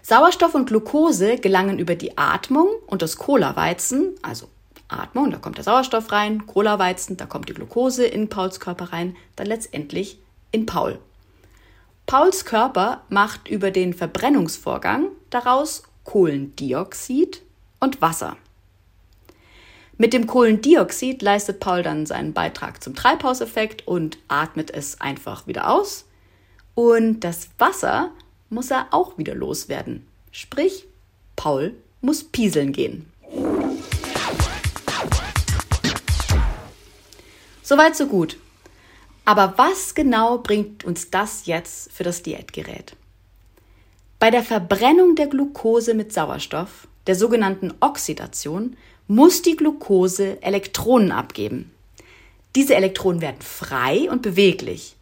Sauerstoff 0.02 0.56
und 0.56 0.66
Glucose 0.66 1.38
gelangen 1.38 1.78
über 1.78 1.94
die 1.94 2.18
Atmung 2.18 2.68
und 2.88 3.04
das 3.04 3.18
Cola-Weizen, 3.18 4.16
also 4.24 4.48
Atmung, 4.88 5.30
da 5.30 5.38
kommt 5.38 5.58
der 5.58 5.64
Sauerstoff 5.64 6.12
rein, 6.12 6.48
Cola-Weizen, 6.48 7.18
da 7.18 7.28
kommt 7.28 7.50
die 7.50 7.54
Glucose 7.54 8.06
in 8.06 8.30
Pauls 8.30 8.60
Körper 8.60 8.92
rein, 8.92 9.16
dann 9.36 9.46
letztendlich 9.46 10.18
in 10.52 10.66
Paul. 10.66 10.98
Pauls 12.06 12.46
Körper 12.46 13.04
macht 13.10 13.48
über 13.48 13.72
den 13.72 13.94
Verbrennungsvorgang 13.94 15.08
daraus 15.34 15.84
Kohlendioxid 16.04 17.42
und 17.80 18.02
Wasser. 18.02 18.38
Mit 19.98 20.14
dem 20.14 20.28
Kohlendioxid 20.28 21.22
leistet 21.22 21.60
Paul 21.60 21.84
dann 21.84 22.06
seinen 22.06 22.34
Beitrag 22.34 22.84
zum 22.84 22.96
Treibhauseffekt 22.96 23.88
und 23.88 24.18
atmet 24.28 24.72
es 24.72 25.00
einfach 25.00 25.48
wieder 25.48 25.70
aus. 25.70 26.06
Und 26.76 27.22
das 27.22 27.50
Wasser 27.60 28.12
muss 28.50 28.72
er 28.72 28.88
auch 28.92 29.18
wieder 29.18 29.36
loswerden. 29.36 30.08
Sprich, 30.32 30.86
Paul 31.36 31.76
muss 32.02 32.24
pieseln 32.24 32.74
gehen. 32.74 33.12
Soweit 37.62 37.96
so 37.96 38.08
gut. 38.08 38.38
Aber 39.26 39.54
was 39.58 39.96
genau 39.96 40.40
bringt 40.40 40.84
uns 40.84 41.10
das 41.10 41.46
jetzt 41.46 41.92
für 41.92 42.04
das 42.04 42.24
Diätgerät? 42.24 42.96
Bei 44.24 44.32
der 44.32 44.42
Verbrennung 44.42 45.16
der 45.16 45.28
Glucose 45.28 45.94
mit 45.94 46.14
Sauerstoff, 46.14 46.88
der 47.08 47.16
sogenannten 47.16 47.74
Oxidation, 47.82 48.78
muss 49.06 49.42
die 49.42 49.58
Glucose 49.58 50.42
Elektronen 50.42 51.12
abgeben. 51.12 51.74
Diese 52.56 52.74
Elektronen 52.74 53.20
werden 53.20 53.42
frei 53.42 54.10
und 54.10 54.22
beweglich. 54.22 54.96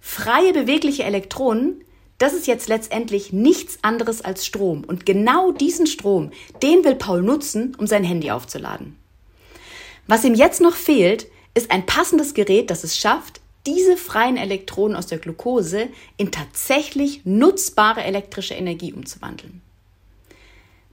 Freie 0.00 0.54
bewegliche 0.54 1.02
Elektronen, 1.04 1.84
das 2.16 2.32
ist 2.32 2.46
jetzt 2.46 2.70
letztendlich 2.70 3.34
nichts 3.34 3.80
anderes 3.82 4.22
als 4.22 4.46
Strom. 4.46 4.84
Und 4.84 5.04
genau 5.04 5.52
diesen 5.52 5.86
Strom, 5.86 6.30
den 6.62 6.84
will 6.84 6.94
Paul 6.94 7.20
nutzen, 7.20 7.76
um 7.78 7.86
sein 7.86 8.02
Handy 8.02 8.30
aufzuladen. 8.30 8.96
Was 10.06 10.24
ihm 10.24 10.34
jetzt 10.34 10.62
noch 10.62 10.74
fehlt, 10.74 11.26
ist 11.52 11.70
ein 11.70 11.84
passendes 11.84 12.32
Gerät, 12.32 12.70
das 12.70 12.82
es 12.82 12.96
schafft, 12.96 13.42
diese 13.66 13.96
freien 13.96 14.36
Elektronen 14.36 14.96
aus 14.96 15.06
der 15.06 15.18
Glucose 15.18 15.88
in 16.16 16.30
tatsächlich 16.30 17.24
nutzbare 17.24 18.02
elektrische 18.02 18.54
Energie 18.54 18.92
umzuwandeln. 18.92 19.62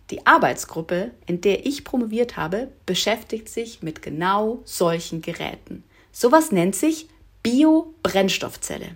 Die 0.09 0.25
Arbeitsgruppe, 0.25 1.11
in 1.25 1.41
der 1.41 1.65
ich 1.65 1.83
promoviert 1.83 2.35
habe, 2.35 2.69
beschäftigt 2.85 3.47
sich 3.49 3.81
mit 3.81 4.01
genau 4.01 4.61
solchen 4.65 5.21
Geräten. 5.21 5.83
Sowas 6.11 6.51
nennt 6.51 6.75
sich 6.75 7.07
Biobrennstoffzelle. 7.43 8.95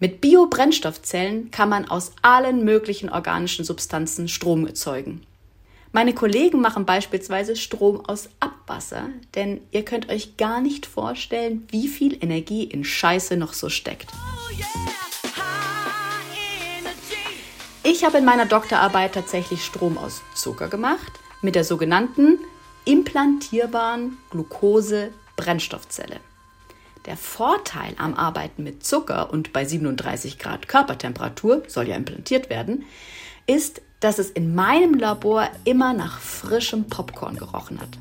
Mit 0.00 0.20
Biobrennstoffzellen 0.20 1.50
kann 1.52 1.68
man 1.68 1.88
aus 1.88 2.12
allen 2.22 2.64
möglichen 2.64 3.08
organischen 3.08 3.64
Substanzen 3.64 4.28
Strom 4.28 4.66
erzeugen. 4.66 5.24
Meine 5.94 6.12
Kollegen 6.12 6.60
machen 6.60 6.86
beispielsweise 6.86 7.54
Strom 7.54 8.04
aus 8.04 8.28
Abwasser, 8.40 9.10
denn 9.36 9.60
ihr 9.70 9.84
könnt 9.84 10.08
euch 10.08 10.36
gar 10.36 10.60
nicht 10.60 10.86
vorstellen, 10.86 11.68
wie 11.70 11.86
viel 11.86 12.18
Energie 12.20 12.64
in 12.64 12.82
Scheiße 12.82 13.36
noch 13.36 13.52
so 13.52 13.68
steckt. 13.68 14.10
Ich 17.84 18.02
habe 18.02 18.18
in 18.18 18.24
meiner 18.24 18.46
Doktorarbeit 18.46 19.14
tatsächlich 19.14 19.64
Strom 19.64 19.96
aus 19.96 20.22
Zucker 20.34 20.66
gemacht, 20.66 21.12
mit 21.42 21.54
der 21.54 21.62
sogenannten 21.62 22.40
implantierbaren 22.84 24.18
Glucose-Brennstoffzelle. 24.30 26.18
Der 27.06 27.16
Vorteil 27.16 27.94
am 27.98 28.14
Arbeiten 28.14 28.64
mit 28.64 28.84
Zucker 28.84 29.32
und 29.32 29.52
bei 29.52 29.64
37 29.64 30.40
Grad 30.40 30.66
Körpertemperatur 30.66 31.62
soll 31.68 31.86
ja 31.86 31.94
implantiert 31.94 32.50
werden, 32.50 32.84
ist, 33.46 33.80
dass 34.04 34.18
es 34.18 34.30
in 34.30 34.54
meinem 34.54 34.92
Labor 34.92 35.48
immer 35.64 35.94
nach 35.94 36.20
frischem 36.20 36.84
Popcorn 36.88 37.36
gerochen 37.36 37.80
hat. 37.80 37.98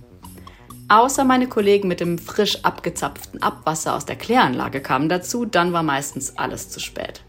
Außer 0.89 1.23
meine 1.23 1.47
Kollegen 1.47 1.87
mit 1.87 2.01
dem 2.01 2.17
frisch 2.17 2.65
abgezapften 2.65 3.41
Abwasser 3.41 3.95
aus 3.95 4.05
der 4.05 4.17
Kläranlage 4.17 4.81
kamen 4.81 5.07
dazu, 5.07 5.45
dann 5.45 5.71
war 5.71 5.81
meistens 5.81 6.37
alles 6.37 6.69
zu 6.69 6.81
spät. 6.81 7.21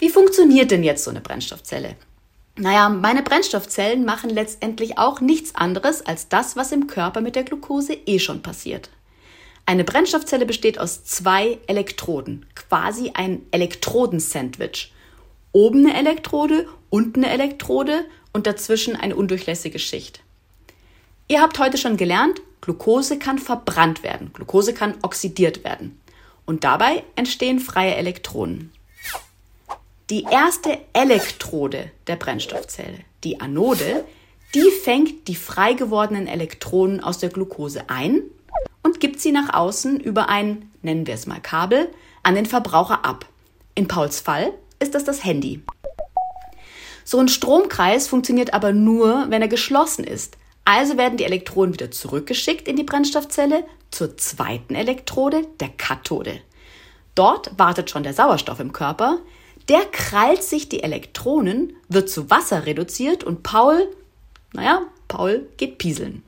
Wie 0.00 0.08
funktioniert 0.08 0.72
denn 0.72 0.82
jetzt 0.82 1.04
so 1.04 1.10
eine 1.10 1.20
Brennstoffzelle? 1.20 1.94
Naja, 2.56 2.88
meine 2.88 3.22
Brennstoffzellen 3.22 4.04
machen 4.04 4.28
letztendlich 4.28 4.98
auch 4.98 5.20
nichts 5.20 5.54
anderes 5.54 6.04
als 6.04 6.28
das, 6.28 6.56
was 6.56 6.72
im 6.72 6.88
Körper 6.88 7.20
mit 7.20 7.36
der 7.36 7.44
Glucose 7.44 7.94
eh 7.94 8.18
schon 8.18 8.42
passiert. 8.42 8.90
Eine 9.66 9.84
Brennstoffzelle 9.84 10.46
besteht 10.46 10.80
aus 10.80 11.04
zwei 11.04 11.60
Elektroden, 11.68 12.44
quasi 12.56 13.12
ein 13.14 13.46
Elektrodensandwich. 13.52 14.92
Oben 15.52 15.86
eine 15.86 15.96
Elektrode, 15.96 16.66
unten 16.90 17.24
eine 17.24 17.32
Elektrode 17.32 18.04
und 18.32 18.46
dazwischen 18.46 18.96
eine 18.96 19.16
undurchlässige 19.16 19.78
Schicht. 19.78 20.22
Ihr 21.28 21.40
habt 21.40 21.58
heute 21.58 21.78
schon 21.78 21.96
gelernt, 21.96 22.40
Glucose 22.62 23.18
kann 23.18 23.38
verbrannt 23.38 24.02
werden, 24.02 24.32
Glucose 24.32 24.72
kann 24.72 24.94
oxidiert 25.02 25.64
werden. 25.64 26.00
Und 26.46 26.64
dabei 26.64 27.04
entstehen 27.16 27.60
freie 27.60 27.94
Elektronen. 27.94 28.72
Die 30.10 30.24
erste 30.24 30.78
Elektrode 30.92 31.90
der 32.06 32.16
Brennstoffzelle, 32.16 32.98
die 33.24 33.40
Anode, 33.40 34.04
die 34.54 34.70
fängt 34.70 35.28
die 35.28 35.34
frei 35.34 35.72
gewordenen 35.74 36.26
Elektronen 36.26 37.00
aus 37.02 37.18
der 37.18 37.30
Glucose 37.30 37.88
ein 37.88 38.22
und 38.82 39.00
gibt 39.00 39.20
sie 39.20 39.32
nach 39.32 39.54
außen 39.54 40.00
über 40.00 40.28
ein, 40.28 40.70
nennen 40.82 41.06
wir 41.06 41.14
es 41.14 41.26
mal 41.26 41.40
Kabel, 41.40 41.88
an 42.22 42.34
den 42.34 42.46
Verbraucher 42.46 43.04
ab. 43.04 43.26
In 43.74 43.88
Pauls 43.88 44.20
Fall 44.20 44.52
ist 44.82 44.94
das 44.94 45.04
das 45.04 45.24
Handy. 45.24 45.62
So 47.04 47.18
ein 47.18 47.28
Stromkreis 47.28 48.08
funktioniert 48.08 48.54
aber 48.54 48.72
nur, 48.72 49.26
wenn 49.28 49.42
er 49.42 49.48
geschlossen 49.48 50.04
ist. 50.04 50.36
Also 50.64 50.96
werden 50.96 51.16
die 51.16 51.24
Elektronen 51.24 51.74
wieder 51.74 51.90
zurückgeschickt 51.90 52.68
in 52.68 52.76
die 52.76 52.84
Brennstoffzelle 52.84 53.64
zur 53.90 54.16
zweiten 54.16 54.74
Elektrode, 54.74 55.46
der 55.60 55.68
Kathode. 55.70 56.40
Dort 57.14 57.58
wartet 57.58 57.90
schon 57.90 58.04
der 58.04 58.14
Sauerstoff 58.14 58.60
im 58.60 58.72
Körper. 58.72 59.18
Der 59.68 59.84
krallt 59.84 60.42
sich 60.42 60.68
die 60.68 60.82
Elektronen, 60.82 61.74
wird 61.88 62.08
zu 62.08 62.30
Wasser 62.30 62.66
reduziert 62.66 63.24
und 63.24 63.42
Paul, 63.42 63.88
naja, 64.52 64.82
Paul 65.08 65.48
geht 65.56 65.78
pieseln. 65.78 66.22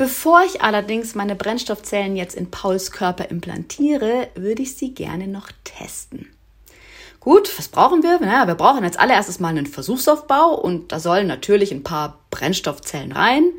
Bevor 0.00 0.42
ich 0.46 0.62
allerdings 0.62 1.14
meine 1.14 1.36
Brennstoffzellen 1.36 2.16
jetzt 2.16 2.34
in 2.34 2.50
Pauls 2.50 2.90
Körper 2.90 3.30
implantiere, 3.30 4.28
würde 4.34 4.62
ich 4.62 4.74
sie 4.74 4.94
gerne 4.94 5.28
noch 5.28 5.50
testen. 5.64 6.26
Gut, 7.20 7.52
was 7.58 7.68
brauchen 7.68 8.02
wir? 8.02 8.18
Naja, 8.18 8.46
wir 8.46 8.54
brauchen 8.54 8.82
als 8.82 8.96
allererstes 8.96 9.40
mal 9.40 9.48
einen 9.48 9.66
Versuchsaufbau 9.66 10.54
und 10.54 10.90
da 10.90 11.00
sollen 11.00 11.26
natürlich 11.26 11.70
ein 11.70 11.82
paar 11.82 12.18
Brennstoffzellen 12.30 13.12
rein. 13.12 13.52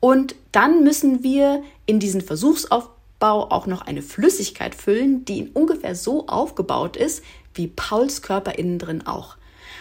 Und 0.00 0.34
dann 0.50 0.82
müssen 0.82 1.22
wir 1.22 1.62
in 1.86 2.00
diesen 2.00 2.22
Versuchsaufbau 2.22 3.52
auch 3.52 3.68
noch 3.68 3.82
eine 3.82 4.02
Flüssigkeit 4.02 4.74
füllen, 4.74 5.24
die 5.24 5.52
ungefähr 5.54 5.94
so 5.94 6.26
aufgebaut 6.26 6.96
ist, 6.96 7.22
wie 7.54 7.68
Pauls 7.68 8.20
Körper 8.20 8.58
innen 8.58 8.80
drin 8.80 9.06
auch. 9.06 9.36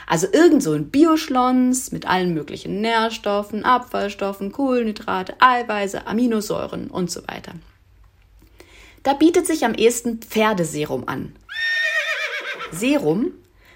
Also 0.07 0.27
irgend 0.31 0.61
so 0.61 0.73
ein 0.73 0.89
Bioschlons 0.89 1.91
mit 1.91 2.07
allen 2.07 2.33
möglichen 2.33 2.81
Nährstoffen, 2.81 3.63
Abfallstoffen, 3.63 4.51
Kohlenhydrate, 4.51 5.35
Eiweiße, 5.39 6.05
Aminosäuren 6.07 6.89
und 6.89 7.09
so 7.09 7.21
weiter. 7.27 7.53
Da 9.03 9.13
bietet 9.13 9.47
sich 9.47 9.65
am 9.65 9.73
ehesten 9.73 10.21
Pferdeserum 10.21 11.07
an. 11.07 11.35
Serum, 12.71 13.31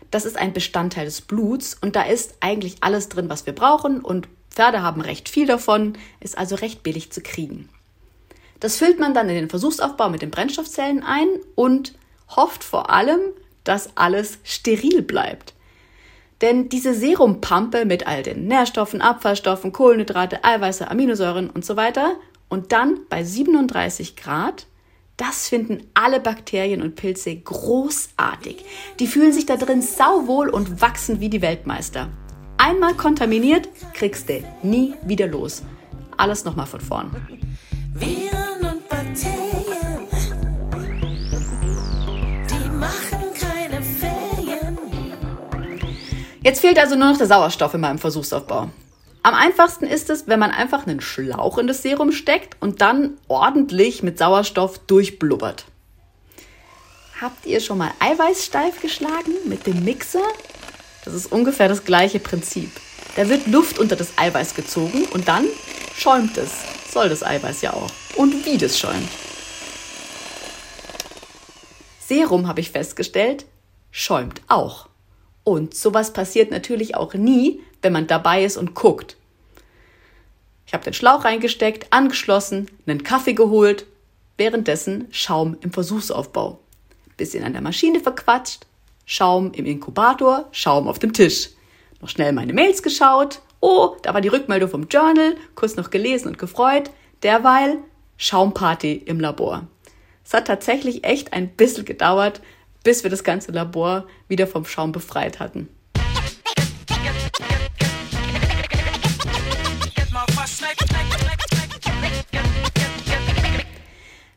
das 0.09 0.25
ist 0.25 0.37
ein 0.37 0.53
Bestandteil 0.53 1.05
des 1.05 1.21
Bluts 1.21 1.77
und 1.79 1.95
da 1.95 2.03
ist 2.03 2.35
eigentlich 2.39 2.77
alles 2.81 3.09
drin, 3.09 3.29
was 3.29 3.45
wir 3.45 3.53
brauchen 3.53 4.01
und 4.01 4.27
Pferde 4.49 4.81
haben 4.81 5.01
recht 5.01 5.29
viel 5.29 5.45
davon, 5.45 5.93
ist 6.19 6.37
also 6.37 6.55
recht 6.55 6.81
billig 6.81 7.11
zu 7.11 7.21
kriegen. 7.21 7.69
Das 8.59 8.77
füllt 8.77 8.99
man 8.99 9.13
dann 9.13 9.29
in 9.29 9.35
den 9.35 9.49
Versuchsaufbau 9.49 10.09
mit 10.09 10.21
den 10.21 10.31
Brennstoffzellen 10.31 11.03
ein 11.03 11.27
und 11.53 11.93
hofft 12.35 12.63
vor 12.63 12.89
allem, 12.89 13.19
dass 13.63 13.95
alles 13.95 14.39
steril 14.43 15.01
bleibt. 15.01 15.53
Denn 16.41 16.69
diese 16.69 16.93
Serumpampe 16.93 17.85
mit 17.85 18.05
all 18.05 18.23
den 18.23 18.47
Nährstoffen, 18.47 19.01
Abfallstoffen, 19.01 19.71
Kohlenhydrate, 19.71 20.43
Eiweiße, 20.43 20.89
Aminosäuren 20.89 21.49
und 21.49 21.65
so 21.65 21.75
weiter 21.75 22.15
und 22.49 22.71
dann 22.71 22.99
bei 23.09 23.23
37 23.23 24.15
Grad, 24.15 24.67
das 25.17 25.49
finden 25.49 25.87
alle 25.95 26.19
Bakterien 26.19 26.83
und 26.83 26.95
Pilze 26.95 27.35
großartig. 27.35 28.63
Die 28.99 29.07
fühlen 29.07 29.33
sich 29.33 29.47
da 29.47 29.57
drin 29.57 29.81
sauwohl 29.81 30.49
und 30.49 30.79
wachsen 30.79 31.19
wie 31.19 31.29
die 31.29 31.41
Weltmeister. 31.41 32.09
Einmal 32.57 32.93
kontaminiert, 32.93 33.67
kriegst 33.93 34.29
du 34.29 34.43
nie 34.61 34.93
wieder 35.03 35.27
los. 35.27 35.63
Alles 36.17 36.45
nochmal 36.45 36.67
von 36.67 36.81
vorn. 36.81 37.11
Jetzt 46.47 46.61
fehlt 46.61 46.79
also 46.79 46.95
nur 46.95 47.09
noch 47.09 47.17
der 47.17 47.27
Sauerstoff 47.27 47.73
in 47.73 47.81
meinem 47.81 47.97
Versuchsaufbau. 47.97 48.69
Am 49.21 49.33
einfachsten 49.33 49.85
ist 49.85 50.09
es, 50.09 50.29
wenn 50.29 50.39
man 50.39 50.51
einfach 50.51 50.87
einen 50.87 51.01
Schlauch 51.01 51.57
in 51.57 51.67
das 51.67 51.81
Serum 51.81 52.13
steckt 52.13 52.55
und 52.61 52.79
dann 52.79 53.17
ordentlich 53.27 54.01
mit 54.01 54.17
Sauerstoff 54.17 54.79
durchblubbert. 54.79 55.65
Habt 57.19 57.45
ihr 57.45 57.59
schon 57.59 57.79
mal 57.79 57.91
Eiweiß 57.99 58.45
steif 58.45 58.81
geschlagen 58.81 59.33
mit 59.43 59.67
dem 59.67 59.83
Mixer? 59.83 60.23
Das 61.03 61.13
ist 61.13 61.33
ungefähr 61.33 61.67
das 61.67 61.83
gleiche 61.83 62.19
Prinzip. 62.19 62.71
Da 63.17 63.27
wird 63.27 63.47
Luft 63.47 63.77
unter 63.77 63.97
das 63.97 64.17
Eiweiß 64.17 64.55
gezogen 64.55 65.03
und 65.11 65.27
dann 65.27 65.47
schäumt 65.97 66.37
es. 66.37 66.51
Soll 66.89 67.09
das 67.09 67.23
Eiweiß 67.23 67.61
ja 67.61 67.73
auch. 67.73 67.91
Und 68.15 68.45
wie 68.45 68.57
das 68.57 68.79
schäumt. 68.79 69.09
Serum, 71.99 72.47
habe 72.47 72.61
ich 72.61 72.71
festgestellt, 72.71 73.45
schäumt 73.91 74.39
auch. 74.47 74.87
Und 75.47 75.73
sowas 75.73 76.11
passiert 76.11 76.51
natürlich 76.51 76.97
auch 76.97 77.13
nie, 77.13 77.61
wenn 77.81 77.93
man 77.93 78.05
dabei 78.05 78.43
ist 78.43 78.57
und 78.57 78.73
guckt. 78.73 79.15
Ich 80.65 80.73
habe 80.73 80.83
den 80.83 80.91
Schlauch 80.91 81.23
reingesteckt, 81.23 81.87
angeschlossen, 81.93 82.69
einen 82.85 83.01
Kaffee 83.01 83.31
geholt, 83.31 83.85
währenddessen 84.35 85.07
Schaum 85.09 85.55
im 85.61 85.71
Versuchsaufbau. 85.71 86.59
Bisschen 87.15 87.45
an 87.45 87.53
der 87.53 87.61
Maschine 87.61 88.01
verquatscht, 88.01 88.65
Schaum 89.05 89.53
im 89.53 89.65
Inkubator, 89.65 90.49
Schaum 90.51 90.89
auf 90.89 90.99
dem 90.99 91.13
Tisch. 91.13 91.51
Noch 92.01 92.09
schnell 92.09 92.33
meine 92.33 92.51
Mails 92.51 92.83
geschaut. 92.83 93.39
Oh, 93.61 93.95
da 94.01 94.13
war 94.13 94.19
die 94.19 94.27
Rückmeldung 94.27 94.69
vom 94.69 94.89
Journal, 94.89 95.37
kurz 95.55 95.77
noch 95.77 95.91
gelesen 95.91 96.27
und 96.27 96.37
gefreut. 96.37 96.91
Derweil 97.23 97.77
Schaumparty 98.17 98.95
im 99.05 99.21
Labor. 99.21 99.65
Es 100.25 100.33
hat 100.33 100.47
tatsächlich 100.47 101.05
echt 101.05 101.31
ein 101.31 101.47
bisschen 101.47 101.85
gedauert, 101.85 102.41
bis 102.87 103.03
wir 103.03 103.09
das 103.09 103.25
ganze 103.25 103.51
Labor 103.51 104.07
wieder 104.29 104.47
vom 104.47 104.63
Schaum 104.63 104.93
befreit 104.93 105.41
hatten. 105.41 105.67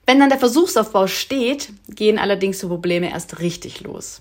Wenn 0.04 0.18
dann 0.18 0.30
der 0.30 0.40
Versuchsaufbau 0.40 1.06
steht, 1.06 1.68
gehen 1.90 2.18
allerdings 2.18 2.58
die 2.58 2.66
Probleme 2.66 3.12
erst 3.12 3.38
richtig 3.38 3.82
los. 3.82 4.20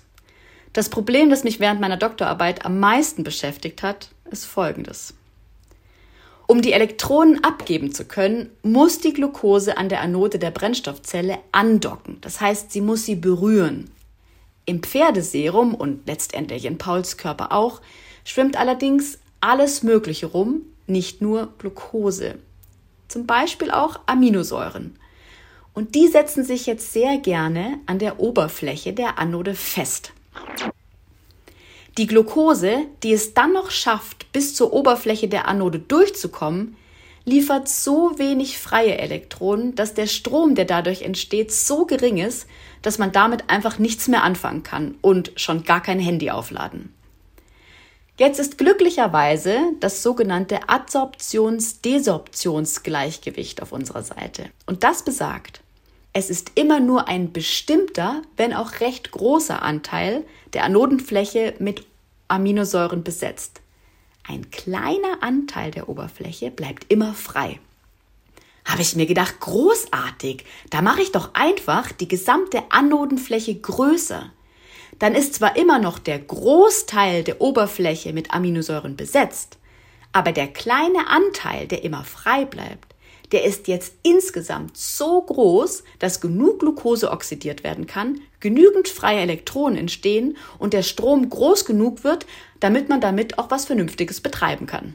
Das 0.74 0.90
Problem, 0.90 1.28
das 1.28 1.42
mich 1.42 1.58
während 1.58 1.80
meiner 1.80 1.96
Doktorarbeit 1.96 2.64
am 2.64 2.78
meisten 2.78 3.24
beschäftigt 3.24 3.82
hat, 3.82 4.10
ist 4.30 4.44
folgendes. 4.44 5.12
Um 6.46 6.62
die 6.62 6.72
Elektronen 6.72 7.42
abgeben 7.42 7.92
zu 7.92 8.04
können, 8.04 8.48
muss 8.62 9.00
die 9.00 9.12
Glucose 9.12 9.76
an 9.76 9.88
der 9.88 10.02
Anode 10.02 10.38
der 10.38 10.52
Brennstoffzelle 10.52 11.40
andocken. 11.50 12.18
Das 12.20 12.40
heißt, 12.40 12.70
sie 12.70 12.80
muss 12.80 13.04
sie 13.04 13.16
berühren. 13.16 13.90
Im 14.70 14.84
Pferdeserum 14.84 15.74
und 15.74 16.06
letztendlich 16.06 16.64
in 16.64 16.78
Pauls 16.78 17.16
Körper 17.16 17.50
auch 17.50 17.80
schwimmt 18.22 18.56
allerdings 18.56 19.18
alles 19.40 19.82
Mögliche 19.82 20.26
rum, 20.26 20.60
nicht 20.86 21.20
nur 21.20 21.52
Glucose. 21.58 22.36
Zum 23.08 23.26
Beispiel 23.26 23.72
auch 23.72 23.98
Aminosäuren. 24.06 24.96
Und 25.74 25.96
die 25.96 26.06
setzen 26.06 26.44
sich 26.44 26.66
jetzt 26.66 26.92
sehr 26.92 27.18
gerne 27.18 27.80
an 27.86 27.98
der 27.98 28.20
Oberfläche 28.20 28.92
der 28.92 29.18
Anode 29.18 29.56
fest. 29.56 30.12
Die 31.98 32.06
Glucose, 32.06 32.86
die 33.02 33.12
es 33.12 33.34
dann 33.34 33.52
noch 33.52 33.72
schafft, 33.72 34.30
bis 34.30 34.54
zur 34.54 34.72
Oberfläche 34.72 35.26
der 35.26 35.48
Anode 35.48 35.80
durchzukommen, 35.80 36.76
liefert 37.24 37.68
so 37.68 38.18
wenig 38.18 38.58
freie 38.58 38.98
Elektronen, 38.98 39.74
dass 39.74 39.94
der 39.94 40.06
Strom, 40.06 40.54
der 40.54 40.64
dadurch 40.64 41.02
entsteht, 41.02 41.52
so 41.52 41.84
gering 41.86 42.18
ist, 42.18 42.46
dass 42.82 42.98
man 42.98 43.12
damit 43.12 43.50
einfach 43.50 43.78
nichts 43.78 44.08
mehr 44.08 44.24
anfangen 44.24 44.62
kann 44.62 44.94
und 45.00 45.32
schon 45.36 45.64
gar 45.64 45.82
kein 45.82 46.00
Handy 46.00 46.30
aufladen. 46.30 46.94
Jetzt 48.18 48.38
ist 48.38 48.58
glücklicherweise 48.58 49.58
das 49.80 50.02
sogenannte 50.02 50.68
Adsorptions-Desorptionsgleichgewicht 50.68 53.62
auf 53.62 53.72
unserer 53.72 54.02
Seite. 54.02 54.50
Und 54.66 54.84
das 54.84 55.02
besagt, 55.04 55.62
es 56.12 56.28
ist 56.28 56.52
immer 56.56 56.80
nur 56.80 57.08
ein 57.08 57.32
bestimmter, 57.32 58.20
wenn 58.36 58.52
auch 58.52 58.80
recht 58.80 59.12
großer 59.12 59.62
Anteil 59.62 60.24
der 60.52 60.64
Anodenfläche 60.64 61.54
mit 61.60 61.86
Aminosäuren 62.28 63.02
besetzt. 63.04 63.62
Ein 64.26 64.50
kleiner 64.50 65.22
Anteil 65.22 65.70
der 65.70 65.88
Oberfläche 65.88 66.50
bleibt 66.50 66.90
immer 66.92 67.14
frei. 67.14 67.58
Habe 68.64 68.82
ich 68.82 68.94
mir 68.94 69.06
gedacht, 69.06 69.40
großartig, 69.40 70.44
da 70.70 70.82
mache 70.82 71.02
ich 71.02 71.12
doch 71.12 71.34
einfach 71.34 71.90
die 71.92 72.08
gesamte 72.08 72.62
Anodenfläche 72.70 73.54
größer. 73.54 74.30
Dann 74.98 75.14
ist 75.14 75.34
zwar 75.34 75.56
immer 75.56 75.78
noch 75.78 75.98
der 75.98 76.18
Großteil 76.18 77.24
der 77.24 77.40
Oberfläche 77.40 78.12
mit 78.12 78.32
Aminosäuren 78.32 78.96
besetzt, 78.96 79.58
aber 80.12 80.32
der 80.32 80.48
kleine 80.48 81.08
Anteil, 81.08 81.66
der 81.66 81.84
immer 81.84 82.04
frei 82.04 82.44
bleibt, 82.44 82.94
der 83.32 83.44
ist 83.44 83.68
jetzt 83.68 83.94
insgesamt 84.02 84.76
so 84.76 85.22
groß, 85.22 85.84
dass 85.98 86.20
genug 86.20 86.60
Glucose 86.60 87.10
oxidiert 87.10 87.62
werden 87.62 87.86
kann, 87.86 88.20
genügend 88.40 88.88
freie 88.88 89.20
Elektronen 89.20 89.78
entstehen 89.78 90.36
und 90.58 90.72
der 90.72 90.82
Strom 90.82 91.28
groß 91.28 91.64
genug 91.64 92.02
wird, 92.04 92.26
damit 92.58 92.88
man 92.88 93.00
damit 93.00 93.38
auch 93.38 93.50
was 93.50 93.66
Vernünftiges 93.66 94.20
betreiben 94.20 94.66
kann. 94.66 94.94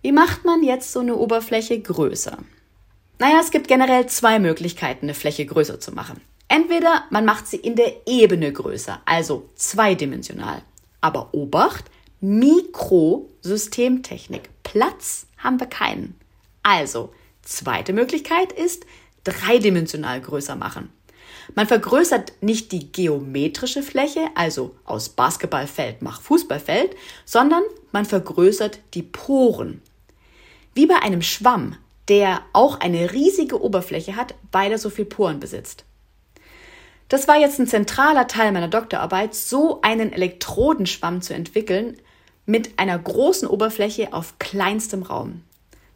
Wie 0.00 0.12
macht 0.12 0.44
man 0.44 0.62
jetzt 0.62 0.92
so 0.92 1.00
eine 1.00 1.16
Oberfläche 1.16 1.78
größer? 1.78 2.38
Naja, 3.18 3.40
es 3.40 3.50
gibt 3.50 3.68
generell 3.68 4.06
zwei 4.06 4.38
Möglichkeiten, 4.38 5.06
eine 5.06 5.14
Fläche 5.14 5.44
größer 5.44 5.80
zu 5.80 5.90
machen. 5.92 6.20
Entweder 6.46 7.02
man 7.10 7.24
macht 7.24 7.48
sie 7.48 7.56
in 7.56 7.74
der 7.74 8.06
Ebene 8.06 8.52
größer, 8.52 9.00
also 9.04 9.50
zweidimensional. 9.56 10.62
Aber 11.00 11.34
Obacht, 11.34 11.86
Mikrosystemtechnik. 12.20 14.50
Platz 14.62 15.26
haben 15.38 15.58
wir 15.60 15.66
keinen. 15.66 16.14
Also, 16.62 17.12
zweite 17.42 17.92
Möglichkeit 17.92 18.52
ist 18.52 18.86
dreidimensional 19.24 20.20
größer 20.20 20.54
machen. 20.56 20.90
Man 21.54 21.66
vergrößert 21.66 22.34
nicht 22.40 22.72
die 22.72 22.92
geometrische 22.92 23.82
Fläche, 23.82 24.28
also 24.34 24.76
aus 24.84 25.08
Basketballfeld 25.08 26.02
macht 26.02 26.20
Fußballfeld, 26.22 26.94
sondern 27.24 27.62
man 27.90 28.04
vergrößert 28.04 28.80
die 28.94 29.02
Poren. 29.02 29.82
Wie 30.74 30.86
bei 30.86 31.00
einem 31.00 31.22
Schwamm 31.22 31.76
der 32.08 32.42
auch 32.52 32.80
eine 32.80 33.12
riesige 33.12 33.62
Oberfläche 33.62 34.16
hat, 34.16 34.34
weil 34.52 34.72
er 34.72 34.78
so 34.78 34.90
viel 34.90 35.04
Poren 35.04 35.40
besitzt. 35.40 35.84
Das 37.08 37.26
war 37.26 37.38
jetzt 37.38 37.58
ein 37.58 37.66
zentraler 37.66 38.26
Teil 38.26 38.52
meiner 38.52 38.68
Doktorarbeit, 38.68 39.34
so 39.34 39.80
einen 39.80 40.12
Elektrodenschwamm 40.12 41.22
zu 41.22 41.34
entwickeln 41.34 41.96
mit 42.44 42.78
einer 42.78 42.98
großen 42.98 43.48
Oberfläche 43.48 44.12
auf 44.12 44.38
kleinstem 44.38 45.02
Raum. 45.02 45.42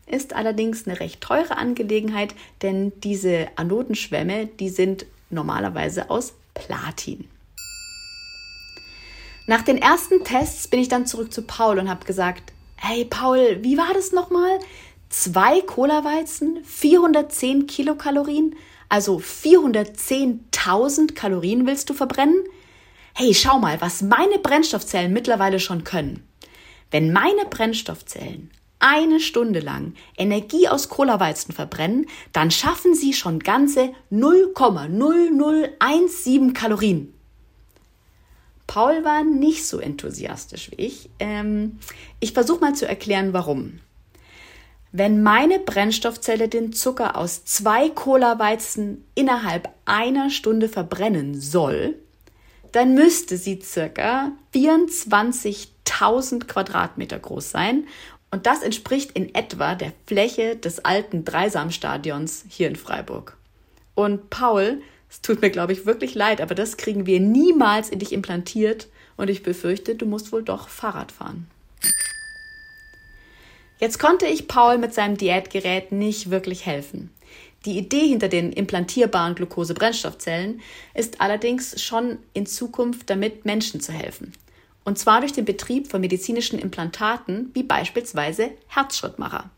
Ist 0.06 0.34
allerdings 0.34 0.86
eine 0.86 1.00
recht 1.00 1.20
teure 1.20 1.56
Angelegenheit, 1.56 2.34
denn 2.62 2.92
diese 3.00 3.48
Anodenschwämme, 3.56 4.46
die 4.46 4.68
sind 4.68 5.06
normalerweise 5.30 6.10
aus 6.10 6.34
Platin. 6.54 7.28
Nach 9.46 9.62
den 9.62 9.78
ersten 9.78 10.24
Tests 10.24 10.68
bin 10.68 10.80
ich 10.80 10.88
dann 10.88 11.06
zurück 11.06 11.32
zu 11.32 11.42
Paul 11.42 11.78
und 11.78 11.90
habe 11.90 12.06
gesagt, 12.06 12.52
hey 12.76 13.04
Paul, 13.04 13.58
wie 13.62 13.76
war 13.76 13.92
das 13.94 14.12
nochmal? 14.12 14.58
Zwei 15.12 15.60
Cola-Weizen, 15.60 16.64
410 16.64 17.66
Kilokalorien, 17.66 18.56
also 18.88 19.18
410.000 19.18 21.14
Kalorien 21.14 21.66
willst 21.66 21.90
du 21.90 21.94
verbrennen? 21.94 22.42
Hey, 23.14 23.34
schau 23.34 23.58
mal, 23.58 23.78
was 23.80 24.02
meine 24.02 24.38
Brennstoffzellen 24.38 25.12
mittlerweile 25.12 25.58
schon 25.60 25.84
können. 25.84 26.26
Wenn 26.90 27.12
meine 27.12 27.44
Brennstoffzellen 27.48 28.50
eine 28.78 29.20
Stunde 29.20 29.60
lang 29.60 29.92
Energie 30.16 30.66
aus 30.66 30.88
Cola-Weizen 30.88 31.52
verbrennen, 31.54 32.06
dann 32.32 32.50
schaffen 32.50 32.94
sie 32.94 33.12
schon 33.12 33.38
ganze 33.38 33.92
0,0017 34.10 36.52
Kalorien. 36.52 37.14
Paul 38.66 39.04
war 39.04 39.22
nicht 39.24 39.66
so 39.66 39.78
enthusiastisch 39.78 40.70
wie 40.70 40.76
ich. 40.76 41.10
Ähm, 41.18 41.78
ich 42.20 42.32
versuche 42.32 42.60
mal 42.60 42.74
zu 42.74 42.88
erklären, 42.88 43.34
warum. 43.34 43.80
Wenn 44.94 45.22
meine 45.22 45.58
Brennstoffzelle 45.58 46.48
den 46.48 46.74
Zucker 46.74 47.16
aus 47.16 47.46
zwei 47.46 47.88
Cola-Weizen 47.88 49.06
innerhalb 49.14 49.70
einer 49.86 50.28
Stunde 50.28 50.68
verbrennen 50.68 51.40
soll, 51.40 51.96
dann 52.72 52.92
müsste 52.94 53.38
sie 53.38 53.60
circa 53.62 54.32
24.000 54.54 56.44
Quadratmeter 56.46 57.18
groß 57.18 57.50
sein 57.50 57.86
Und 58.30 58.44
das 58.44 58.62
entspricht 58.62 59.12
in 59.12 59.34
etwa 59.34 59.74
der 59.74 59.92
Fläche 60.06 60.56
des 60.56 60.84
alten 60.84 61.24
Dreisamstadions 61.24 62.44
hier 62.48 62.68
in 62.68 62.76
Freiburg. 62.76 63.38
Und 63.94 64.28
Paul, 64.28 64.82
es 65.08 65.22
tut 65.22 65.40
mir, 65.40 65.50
glaube 65.50 65.72
ich, 65.72 65.86
wirklich 65.86 66.14
leid, 66.14 66.42
aber 66.42 66.54
das 66.54 66.76
kriegen 66.76 67.06
wir 67.06 67.20
niemals 67.20 67.88
in 67.88 67.98
dich 67.98 68.12
implantiert 68.12 68.88
und 69.16 69.30
ich 69.30 69.42
befürchte, 69.42 69.94
du 69.94 70.04
musst 70.04 70.32
wohl 70.32 70.42
doch 70.42 70.68
Fahrrad 70.68 71.12
fahren. 71.12 71.46
Jetzt 73.82 73.98
konnte 73.98 74.26
ich 74.26 74.46
Paul 74.46 74.78
mit 74.78 74.94
seinem 74.94 75.16
Diätgerät 75.16 75.90
nicht 75.90 76.30
wirklich 76.30 76.66
helfen. 76.66 77.10
Die 77.64 77.76
Idee 77.76 78.06
hinter 78.06 78.28
den 78.28 78.52
implantierbaren 78.52 79.34
Glukosebrennstoffzellen 79.34 80.60
ist 80.94 81.20
allerdings 81.20 81.82
schon 81.82 82.18
in 82.32 82.46
Zukunft 82.46 83.10
damit 83.10 83.44
Menschen 83.44 83.80
zu 83.80 83.90
helfen. 83.90 84.34
Und 84.84 85.00
zwar 85.00 85.18
durch 85.18 85.32
den 85.32 85.44
Betrieb 85.44 85.88
von 85.88 86.00
medizinischen 86.00 86.60
Implantaten 86.60 87.50
wie 87.54 87.64
beispielsweise 87.64 88.52
Herzschrittmacher. 88.68 89.50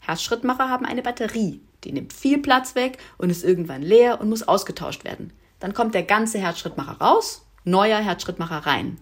Herzschrittmacher 0.00 0.68
haben 0.68 0.84
eine 0.84 1.00
Batterie, 1.00 1.62
die 1.84 1.92
nimmt 1.92 2.12
viel 2.12 2.36
Platz 2.36 2.74
weg 2.74 2.98
und 3.16 3.30
ist 3.30 3.44
irgendwann 3.44 3.80
leer 3.80 4.20
und 4.20 4.28
muss 4.28 4.46
ausgetauscht 4.46 5.04
werden. 5.04 5.32
Dann 5.58 5.72
kommt 5.72 5.94
der 5.94 6.02
ganze 6.02 6.38
Herzschrittmacher 6.38 7.00
raus, 7.00 7.46
neuer 7.64 8.00
Herzschrittmacher 8.00 8.66
rein. 8.66 8.98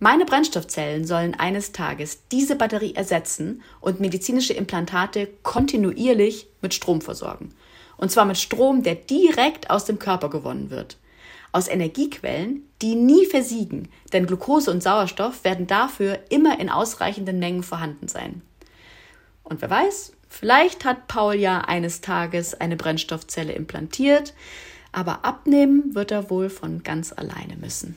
Meine 0.00 0.24
Brennstoffzellen 0.24 1.04
sollen 1.04 1.34
eines 1.34 1.72
Tages 1.72 2.20
diese 2.30 2.54
Batterie 2.54 2.94
ersetzen 2.94 3.62
und 3.80 3.98
medizinische 3.98 4.52
Implantate 4.52 5.28
kontinuierlich 5.42 6.46
mit 6.62 6.72
Strom 6.72 7.00
versorgen. 7.00 7.52
Und 7.96 8.12
zwar 8.12 8.24
mit 8.24 8.38
Strom, 8.38 8.84
der 8.84 8.94
direkt 8.94 9.70
aus 9.70 9.86
dem 9.86 9.98
Körper 9.98 10.30
gewonnen 10.30 10.70
wird. 10.70 10.98
Aus 11.50 11.66
Energiequellen, 11.66 12.62
die 12.80 12.94
nie 12.94 13.26
versiegen, 13.26 13.88
denn 14.12 14.26
Glucose 14.26 14.70
und 14.70 14.84
Sauerstoff 14.84 15.42
werden 15.42 15.66
dafür 15.66 16.20
immer 16.28 16.60
in 16.60 16.70
ausreichenden 16.70 17.40
Mengen 17.40 17.64
vorhanden 17.64 18.06
sein. 18.06 18.42
Und 19.42 19.62
wer 19.62 19.70
weiß, 19.70 20.12
vielleicht 20.28 20.84
hat 20.84 21.08
Paul 21.08 21.34
ja 21.34 21.62
eines 21.62 22.02
Tages 22.02 22.54
eine 22.54 22.76
Brennstoffzelle 22.76 23.52
implantiert, 23.52 24.32
aber 24.92 25.24
abnehmen 25.24 25.96
wird 25.96 26.12
er 26.12 26.30
wohl 26.30 26.50
von 26.50 26.84
ganz 26.84 27.12
alleine 27.12 27.56
müssen. 27.56 27.96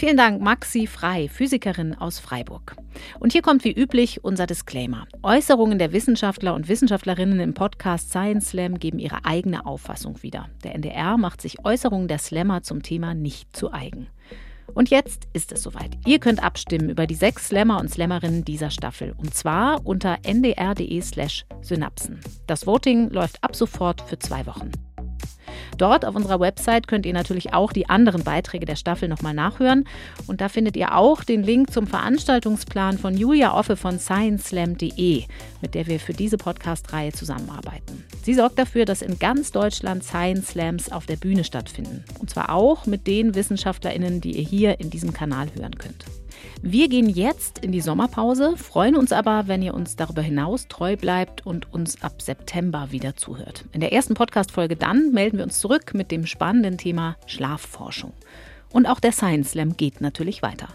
Vielen 0.00 0.16
Dank, 0.16 0.40
Maxi 0.40 0.86
Frei, 0.86 1.28
Physikerin 1.28 1.94
aus 1.94 2.20
Freiburg. 2.20 2.74
Und 3.18 3.32
hier 3.32 3.42
kommt 3.42 3.64
wie 3.64 3.72
üblich 3.72 4.24
unser 4.24 4.46
Disclaimer. 4.46 5.06
Äußerungen 5.22 5.78
der 5.78 5.92
Wissenschaftler 5.92 6.54
und 6.54 6.68
Wissenschaftlerinnen 6.68 7.38
im 7.38 7.52
Podcast 7.52 8.08
Science 8.08 8.48
Slam 8.48 8.78
geben 8.78 8.98
ihre 8.98 9.26
eigene 9.26 9.66
Auffassung 9.66 10.22
wieder. 10.22 10.48
Der 10.64 10.74
NDR 10.74 11.18
macht 11.18 11.42
sich 11.42 11.62
Äußerungen 11.66 12.08
der 12.08 12.16
Slammer 12.16 12.62
zum 12.62 12.82
Thema 12.82 13.12
nicht 13.12 13.54
zu 13.54 13.74
eigen. 13.74 14.06
Und 14.72 14.88
jetzt 14.88 15.28
ist 15.34 15.52
es 15.52 15.62
soweit. 15.62 15.98
Ihr 16.06 16.18
könnt 16.18 16.42
abstimmen 16.42 16.88
über 16.88 17.06
die 17.06 17.14
sechs 17.14 17.48
Slammer 17.48 17.78
und 17.78 17.90
Slammerinnen 17.90 18.42
dieser 18.42 18.70
Staffel. 18.70 19.12
Und 19.18 19.34
zwar 19.34 19.84
unter 19.84 20.16
ndr.de 20.22 20.98
slash 21.02 21.44
synapsen. 21.60 22.20
Das 22.46 22.66
Voting 22.66 23.10
läuft 23.10 23.44
ab 23.44 23.54
sofort 23.54 24.00
für 24.00 24.18
zwei 24.18 24.46
Wochen. 24.46 24.70
Dort 25.78 26.04
auf 26.04 26.14
unserer 26.14 26.40
Website 26.40 26.88
könnt 26.88 27.06
ihr 27.06 27.12
natürlich 27.12 27.54
auch 27.54 27.72
die 27.72 27.88
anderen 27.88 28.24
Beiträge 28.24 28.66
der 28.66 28.76
Staffel 28.76 29.08
nochmal 29.08 29.34
nachhören. 29.34 29.84
Und 30.26 30.40
da 30.40 30.48
findet 30.48 30.76
ihr 30.76 30.96
auch 30.96 31.24
den 31.24 31.42
Link 31.42 31.72
zum 31.72 31.86
Veranstaltungsplan 31.86 32.98
von 32.98 33.16
Julia 33.16 33.56
Offe 33.56 33.76
von 33.76 33.98
scienceslam.de, 33.98 35.24
mit 35.60 35.74
der 35.74 35.86
wir 35.86 36.00
für 36.00 36.12
diese 36.12 36.36
Podcast-Reihe 36.36 37.12
zusammenarbeiten. 37.12 38.04
Sie 38.22 38.34
sorgt 38.34 38.58
dafür, 38.58 38.84
dass 38.84 39.02
in 39.02 39.18
ganz 39.18 39.50
Deutschland 39.52 40.04
Science 40.04 40.48
Slams 40.48 40.92
auf 40.92 41.06
der 41.06 41.16
Bühne 41.16 41.44
stattfinden. 41.44 42.04
Und 42.18 42.30
zwar 42.30 42.50
auch 42.50 42.86
mit 42.86 43.06
den 43.06 43.34
WissenschaftlerInnen, 43.34 44.20
die 44.20 44.36
ihr 44.36 44.44
hier 44.44 44.80
in 44.80 44.90
diesem 44.90 45.12
Kanal 45.12 45.48
hören 45.54 45.76
könnt. 45.76 46.04
Wir 46.62 46.88
gehen 46.88 47.08
jetzt 47.08 47.58
in 47.58 47.72
die 47.72 47.80
Sommerpause, 47.80 48.56
freuen 48.56 48.96
uns 48.96 49.12
aber, 49.12 49.48
wenn 49.48 49.62
ihr 49.62 49.74
uns 49.74 49.96
darüber 49.96 50.22
hinaus 50.22 50.68
treu 50.68 50.96
bleibt 50.96 51.46
und 51.46 51.72
uns 51.72 52.02
ab 52.02 52.20
September 52.20 52.88
wieder 52.90 53.16
zuhört. 53.16 53.64
In 53.72 53.80
der 53.80 53.92
ersten 53.92 54.14
Podcast-Folge 54.14 54.76
dann 54.76 55.12
melden 55.12 55.38
wir 55.38 55.44
uns 55.44 55.60
zurück 55.60 55.94
mit 55.94 56.10
dem 56.10 56.26
spannenden 56.26 56.78
Thema 56.78 57.16
Schlafforschung. 57.26 58.12
Und 58.72 58.86
auch 58.86 59.00
der 59.00 59.12
Science 59.12 59.52
Slam 59.52 59.76
geht 59.76 60.00
natürlich 60.00 60.42
weiter. 60.42 60.68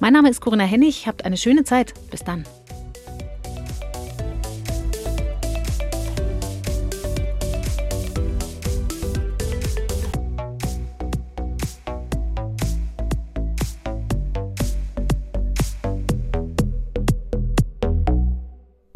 Mein 0.00 0.12
Name 0.12 0.28
ist 0.30 0.40
Corinna 0.40 0.64
Hennig, 0.64 1.06
habt 1.06 1.24
eine 1.24 1.36
schöne 1.36 1.64
Zeit. 1.64 1.94
Bis 2.10 2.22
dann. 2.24 2.44